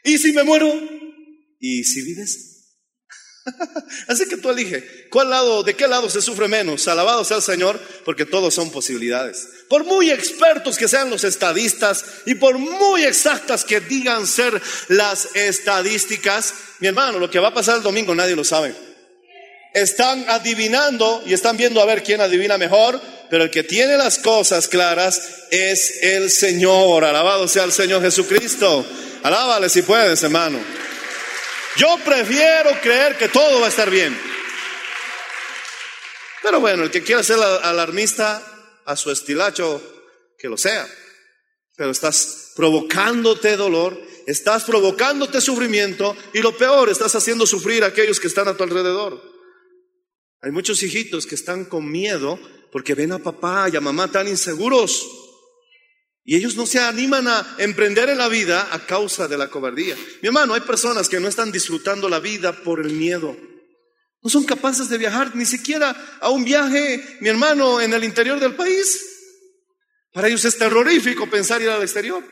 [0.03, 0.73] ¿Y si me muero?
[1.59, 2.52] ¿Y si vives?
[4.07, 6.87] Así que tú elige, ¿cuál lado, de qué lado se sufre menos?
[6.87, 9.47] Alabado sea el Señor, porque todos son posibilidades.
[9.67, 15.35] Por muy expertos que sean los estadistas y por muy exactas que digan ser las
[15.35, 18.73] estadísticas, mi hermano, lo que va a pasar el domingo nadie lo sabe.
[19.73, 24.19] Están adivinando y están viendo a ver quién adivina mejor, pero el que tiene las
[24.19, 27.03] cosas claras es el Señor.
[27.03, 28.85] Alabado sea el Señor Jesucristo.
[29.23, 30.59] Alábale si puedes, hermano.
[31.75, 34.17] Yo prefiero creer que todo va a estar bien.
[36.43, 38.43] Pero bueno, el que quiera ser alarmista
[38.85, 39.81] a su estilacho,
[40.37, 40.87] que lo sea.
[41.75, 48.19] Pero estás provocándote dolor, estás provocándote sufrimiento y lo peor, estás haciendo sufrir a aquellos
[48.19, 49.21] que están a tu alrededor.
[50.41, 52.37] Hay muchos hijitos que están con miedo
[52.71, 55.22] porque ven a papá y a mamá tan inseguros.
[56.25, 59.95] Y ellos no se animan a emprender en la vida a causa de la cobardía.
[60.21, 63.35] Mi hermano, hay personas que no están disfrutando la vida por el miedo.
[64.21, 68.39] No son capaces de viajar ni siquiera a un viaje, mi hermano, en el interior
[68.39, 69.05] del país.
[70.13, 72.23] Para ellos es terrorífico pensar ir al exterior.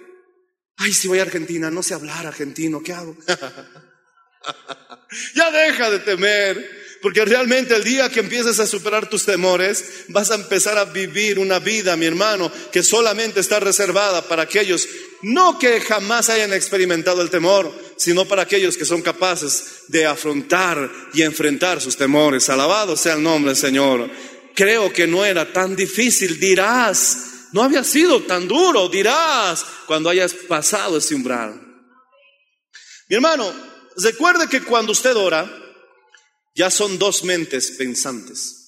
[0.77, 3.17] Ay, si voy a Argentina, no sé hablar argentino, ¿qué hago?
[5.35, 6.80] ya deja de temer.
[7.01, 11.39] Porque realmente el día que empieces a superar tus temores, vas a empezar a vivir
[11.39, 14.87] una vida, mi hermano, que solamente está reservada para aquellos,
[15.23, 20.91] no que jamás hayan experimentado el temor, sino para aquellos que son capaces de afrontar
[21.13, 22.49] y enfrentar sus temores.
[22.49, 24.09] Alabado sea el nombre, Señor.
[24.53, 27.47] Creo que no era tan difícil, dirás.
[27.51, 31.59] No había sido tan duro, dirás, cuando hayas pasado ese umbral.
[33.09, 33.51] Mi hermano,
[33.97, 35.49] recuerde que cuando usted ora,
[36.53, 38.61] ya son dos mentes pensantes.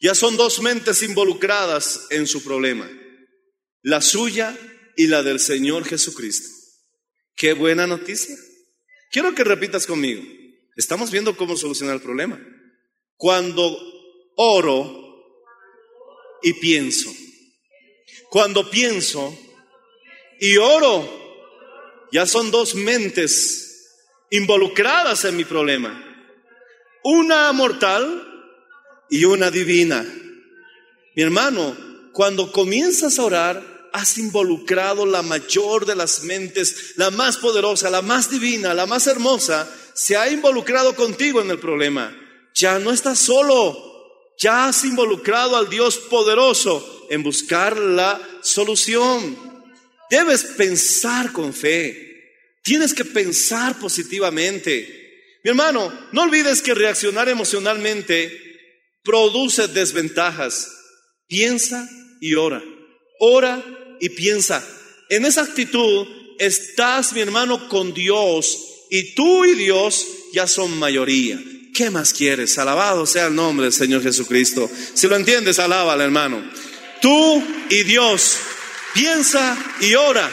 [0.00, 2.90] Ya son dos mentes involucradas en su problema.
[3.82, 4.56] La suya
[4.96, 6.48] y la del Señor Jesucristo.
[7.34, 8.36] Qué buena noticia.
[9.10, 10.22] Quiero que repitas conmigo.
[10.76, 12.40] Estamos viendo cómo solucionar el problema.
[13.16, 13.76] Cuando
[14.36, 15.04] oro
[16.42, 17.12] y pienso.
[18.28, 19.36] Cuando pienso
[20.40, 21.08] y oro,
[22.12, 23.64] ya son dos mentes
[24.30, 26.03] involucradas en mi problema.
[27.04, 28.26] Una mortal
[29.10, 30.02] y una divina.
[31.14, 31.76] Mi hermano,
[32.14, 38.00] cuando comienzas a orar, has involucrado la mayor de las mentes, la más poderosa, la
[38.00, 42.16] más divina, la más hermosa, se ha involucrado contigo en el problema.
[42.54, 43.76] Ya no estás solo,
[44.38, 49.36] ya has involucrado al Dios poderoso en buscar la solución.
[50.08, 55.03] Debes pensar con fe, tienes que pensar positivamente.
[55.44, 58.32] Mi hermano, no olvides que reaccionar emocionalmente
[59.02, 60.72] produce desventajas.
[61.28, 61.86] Piensa
[62.20, 62.62] y ora.
[63.20, 63.62] Ora
[64.00, 64.66] y piensa.
[65.10, 66.06] En esa actitud
[66.38, 68.58] estás, mi hermano, con Dios
[68.90, 71.38] y tú y Dios ya son mayoría.
[71.74, 72.56] ¿Qué más quieres?
[72.56, 74.70] Alabado sea el nombre del Señor Jesucristo.
[74.94, 76.42] Si lo entiendes, alábala, hermano.
[77.02, 78.38] Tú y Dios.
[78.94, 80.30] Piensa y ora.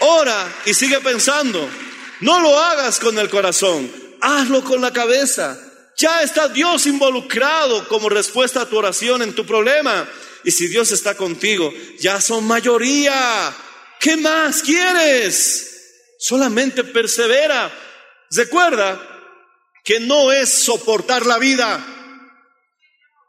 [0.00, 1.68] Ora y sigue pensando.
[2.22, 4.07] No lo hagas con el corazón.
[4.20, 5.58] Hazlo con la cabeza.
[5.96, 10.08] Ya está Dios involucrado como respuesta a tu oración en tu problema.
[10.44, 13.54] Y si Dios está contigo, ya son mayoría.
[14.00, 16.14] ¿Qué más quieres?
[16.18, 17.72] Solamente persevera.
[18.30, 19.00] Recuerda
[19.84, 21.84] que no es soportar la vida.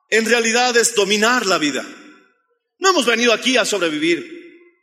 [0.09, 1.85] En realidad es dominar la vida.
[2.79, 4.38] No hemos venido aquí a sobrevivir.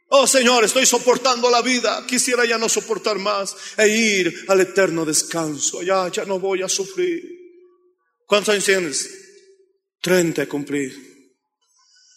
[0.09, 2.05] Oh Señor, estoy soportando la vida.
[2.07, 5.83] Quisiera ya no soportar más e ir al eterno descanso.
[5.83, 7.23] Ya, ya no voy a sufrir.
[8.27, 9.11] ¿Cuántos años tienes?
[10.01, 10.95] Treinta cumplir.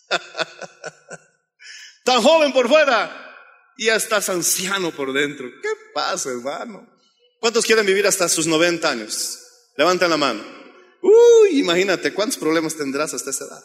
[2.04, 3.26] Tan joven por fuera
[3.78, 5.50] y ya estás anciano por dentro.
[5.62, 6.88] ¿Qué pasa, hermano?
[7.40, 9.40] ¿Cuántos quieren vivir hasta sus 90 años?
[9.78, 10.44] Levanten la mano.
[11.02, 13.64] Uy, imagínate cuántos problemas tendrás hasta esa edad.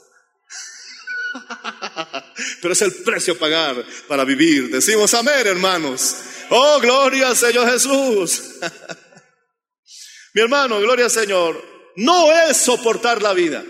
[2.60, 4.70] Pero es el precio a pagar para vivir.
[4.70, 6.16] Decimos amén, hermanos.
[6.50, 8.42] Oh, gloria al Señor Jesús.
[10.34, 13.64] Mi hermano, gloria al Señor no es soportar la vida,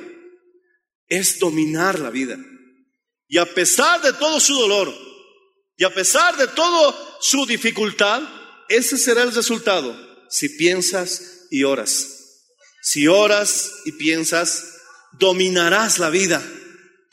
[1.09, 2.39] es dominar la vida.
[3.29, 4.95] Y a pesar de todo su dolor,
[5.77, 8.23] y a pesar de toda su dificultad,
[8.69, 9.95] ese será el resultado
[10.31, 12.09] si piensas y oras.
[12.83, 14.75] Si oras y piensas,
[15.19, 16.43] dominarás la vida,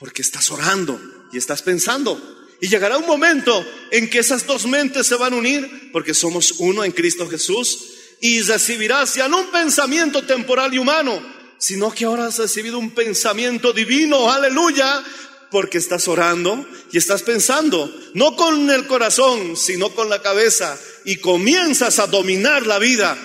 [0.02, 0.99] porque estás orando
[1.32, 2.20] y estás pensando.
[2.60, 6.56] Y llegará un momento en que esas dos mentes se van a unir, porque somos
[6.58, 11.22] uno en Cristo Jesús, y recibirás ya no un pensamiento temporal y humano,
[11.60, 15.04] sino que ahora has recibido un pensamiento divino, aleluya,
[15.52, 21.18] porque estás orando y estás pensando, no con el corazón, sino con la cabeza, y
[21.18, 23.16] comienzas a dominar la vida.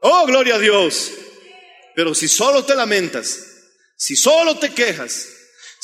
[0.00, 1.10] Oh, gloria a Dios.
[1.94, 3.38] Pero si solo te lamentas,
[3.96, 5.28] si solo te quejas,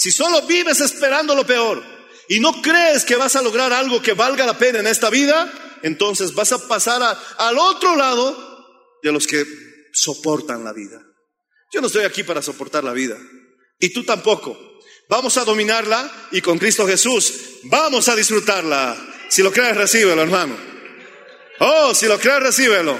[0.00, 1.84] si solo vives esperando lo peor
[2.26, 5.52] y no crees que vas a lograr algo que valga la pena en esta vida,
[5.82, 7.02] entonces vas a pasar
[7.36, 9.44] al otro lado de los que
[9.92, 11.02] soportan la vida.
[11.70, 13.18] Yo no estoy aquí para soportar la vida.
[13.78, 14.58] Y tú tampoco.
[15.10, 17.34] Vamos a dominarla y con Cristo Jesús
[17.64, 18.96] vamos a disfrutarla.
[19.28, 20.56] Si lo crees, recíbelo, hermano.
[21.58, 22.98] Oh, si lo crees, recíbelo.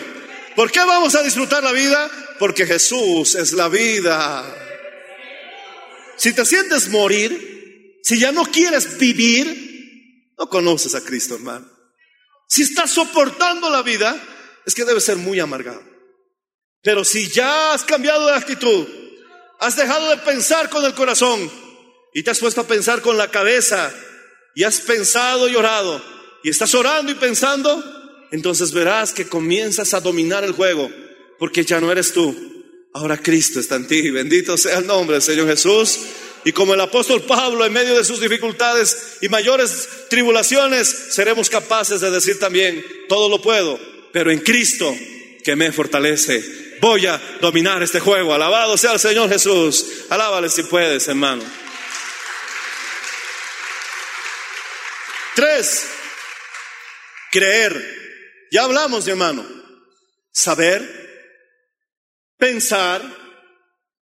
[0.55, 2.11] ¿Por qué vamos a disfrutar la vida?
[2.39, 4.60] Porque Jesús es la vida.
[6.21, 11.67] Si te sientes morir, si ya no quieres vivir, no conoces a Cristo, hermano.
[12.47, 14.23] Si estás soportando la vida,
[14.67, 15.83] es que debe ser muy amargado.
[16.83, 18.87] Pero si ya has cambiado de actitud,
[19.61, 21.51] has dejado de pensar con el corazón
[22.13, 23.91] y te has puesto a pensar con la cabeza
[24.55, 26.05] y has pensado y orado
[26.43, 27.83] y estás orando y pensando,
[28.31, 30.91] entonces verás que comienzas a dominar el juego
[31.39, 32.60] porque ya no eres tú.
[32.93, 34.11] Ahora Cristo está en ti.
[34.11, 35.99] Bendito sea el nombre del Señor Jesús.
[36.45, 42.01] Y como el apóstol Pablo en medio de sus dificultades y mayores tribulaciones, seremos capaces
[42.01, 43.79] de decir también, todo lo puedo,
[44.13, 44.97] pero en Cristo
[45.45, 46.79] que me fortalece.
[46.81, 48.33] Voy a dominar este juego.
[48.33, 50.05] Alabado sea el Señor Jesús.
[50.09, 51.45] Alábale si puedes, hermano.
[55.35, 55.87] Tres,
[57.31, 58.49] creer.
[58.51, 59.47] Ya hablamos, hermano.
[60.33, 61.00] Saber,
[62.41, 63.03] pensar.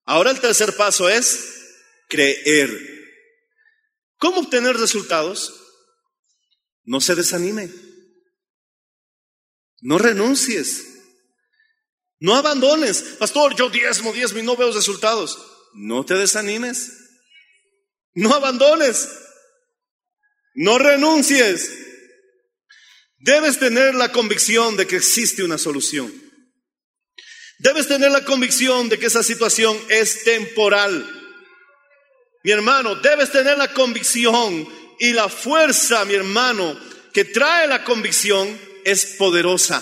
[0.06, 1.56] Ahora el tercer paso es
[2.08, 2.70] creer.
[4.18, 5.54] ¿Cómo obtener resultados?
[6.84, 7.72] No se desanime.
[9.82, 10.86] No renuncies.
[12.20, 13.02] No abandones.
[13.20, 15.38] Pastor, yo diezmo, diezmo y no veo resultados.
[15.74, 16.92] No te desanimes.
[18.14, 19.10] No abandones.
[20.54, 21.72] No renuncies.
[23.18, 26.25] Debes tener la convicción de que existe una solución.
[27.58, 31.10] Debes tener la convicción de que esa situación es temporal.
[32.44, 34.68] Mi hermano, debes tener la convicción
[35.00, 36.80] y la fuerza, mi hermano,
[37.14, 39.82] que trae la convicción es poderosa.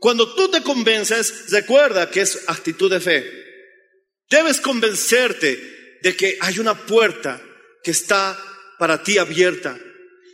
[0.00, 3.44] Cuando tú te convences, recuerda que es actitud de fe.
[4.28, 7.40] Debes convencerte de que hay una puerta
[7.82, 8.38] que está
[8.78, 9.78] para ti abierta,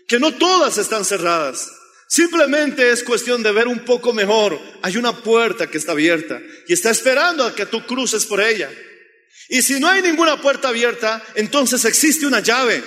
[0.09, 1.71] que no todas están cerradas.
[2.11, 4.61] Simplemente es cuestión de ver un poco mejor.
[4.83, 8.69] Hay una puerta que está abierta y está esperando a que tú cruces por ella.
[9.49, 12.83] Y si no hay ninguna puerta abierta, entonces existe una llave.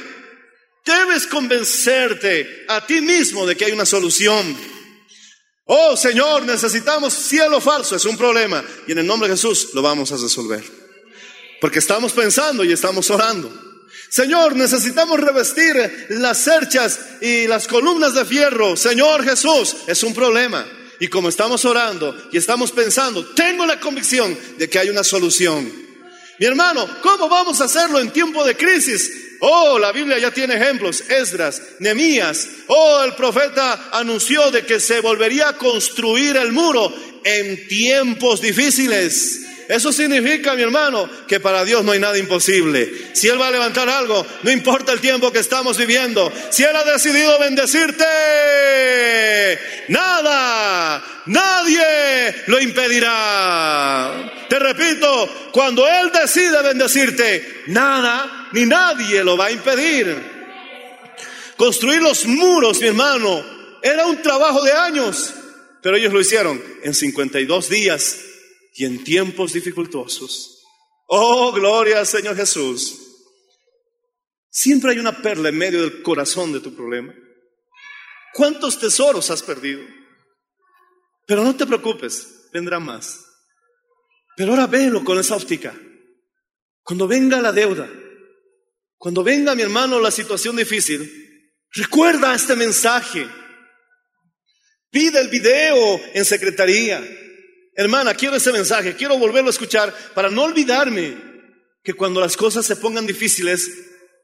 [0.85, 4.57] Debes convencerte a ti mismo de que hay una solución.
[5.67, 8.61] Oh Señor, necesitamos cielo falso, es un problema.
[8.87, 10.61] Y en el nombre de Jesús lo vamos a resolver.
[11.61, 13.72] Porque estamos pensando y estamos orando.
[14.13, 18.77] Señor, necesitamos revestir las cerchas y las columnas de fierro.
[18.77, 20.67] Señor Jesús, es un problema.
[20.99, 25.67] Y como estamos orando y estamos pensando, tengo la convicción de que hay una solución.
[26.37, 29.11] Mi hermano, ¿cómo vamos a hacerlo en tiempo de crisis?
[29.39, 31.01] Oh, la Biblia ya tiene ejemplos.
[31.09, 32.47] Esdras, Nemías.
[32.67, 36.93] Oh, el profeta anunció de que se volvería a construir el muro
[37.23, 39.39] en tiempos difíciles.
[39.67, 42.91] Eso significa, mi hermano, que para Dios no hay nada imposible.
[43.13, 46.31] Si Él va a levantar algo, no importa el tiempo que estamos viviendo.
[46.49, 48.05] Si Él ha decidido bendecirte,
[49.87, 54.31] nada, nadie lo impedirá.
[54.49, 60.33] Te repito, cuando Él decide bendecirte, nada ni nadie lo va a impedir.
[61.55, 63.43] Construir los muros, mi hermano,
[63.81, 65.33] era un trabajo de años,
[65.81, 68.17] pero ellos lo hicieron en 52 días
[68.73, 70.63] y en tiempos dificultosos.
[71.07, 72.99] Oh, gloria al Señor Jesús.
[74.49, 77.13] Siempre hay una perla en medio del corazón de tu problema.
[78.33, 79.81] ¿Cuántos tesoros has perdido?
[81.27, 83.23] Pero no te preocupes, vendrá más.
[84.35, 85.75] Pero ahora velo con esa óptica.
[86.83, 87.89] Cuando venga la deuda,
[88.97, 93.27] cuando venga mi hermano la situación difícil, recuerda este mensaje.
[94.89, 97.01] Pide el video en secretaría.
[97.75, 101.17] Hermana, quiero ese mensaje, quiero volverlo a escuchar para no olvidarme
[101.83, 103.69] que cuando las cosas se pongan difíciles,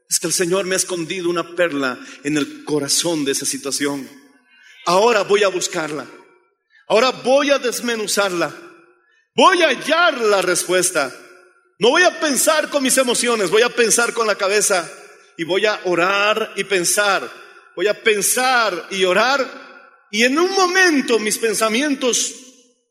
[0.10, 4.08] es que el Señor me ha escondido una perla en el corazón de esa situación.
[4.86, 6.08] Ahora voy a buscarla.
[6.88, 8.56] Ahora voy a desmenuzarla.
[9.36, 11.14] Voy a hallar la respuesta.
[11.80, 14.92] No voy a pensar con mis emociones, voy a pensar con la cabeza
[15.38, 17.30] y voy a orar y pensar.
[17.76, 19.70] Voy a pensar y orar
[20.12, 22.34] y en un momento mis pensamientos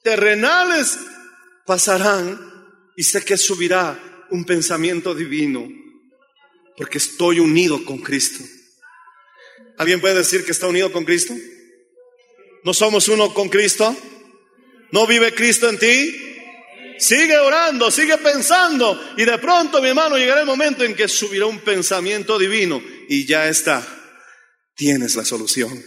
[0.02, 0.98] terrenales
[1.66, 2.38] pasarán
[2.96, 5.68] y sé que subirá un pensamiento divino
[6.76, 8.44] porque estoy unido con Cristo.
[9.78, 11.34] ¿Alguien puede decir que está unido con Cristo?
[12.64, 13.96] ¿No somos uno con Cristo?
[14.92, 16.24] ¿No vive Cristo en ti?
[16.98, 21.46] Sigue orando, sigue pensando y de pronto, mi hermano, llegará el momento en que subirá
[21.46, 23.86] un pensamiento divino y ya está.
[24.74, 25.82] Tienes la solución.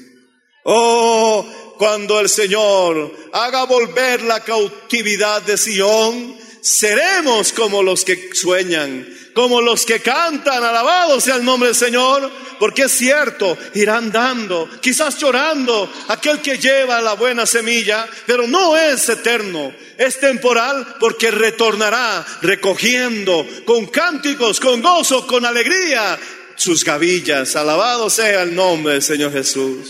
[0.63, 1.45] Oh,
[1.81, 9.61] cuando el Señor haga volver la cautividad de Sión, seremos como los que sueñan, como
[9.61, 15.17] los que cantan, alabado sea el nombre del Señor, porque es cierto, irán dando, quizás
[15.17, 22.23] llorando, aquel que lleva la buena semilla, pero no es eterno, es temporal porque retornará
[22.43, 26.19] recogiendo con cánticos, con gozo, con alegría
[26.55, 27.55] sus gavillas.
[27.55, 29.89] Alabado sea el nombre del Señor Jesús.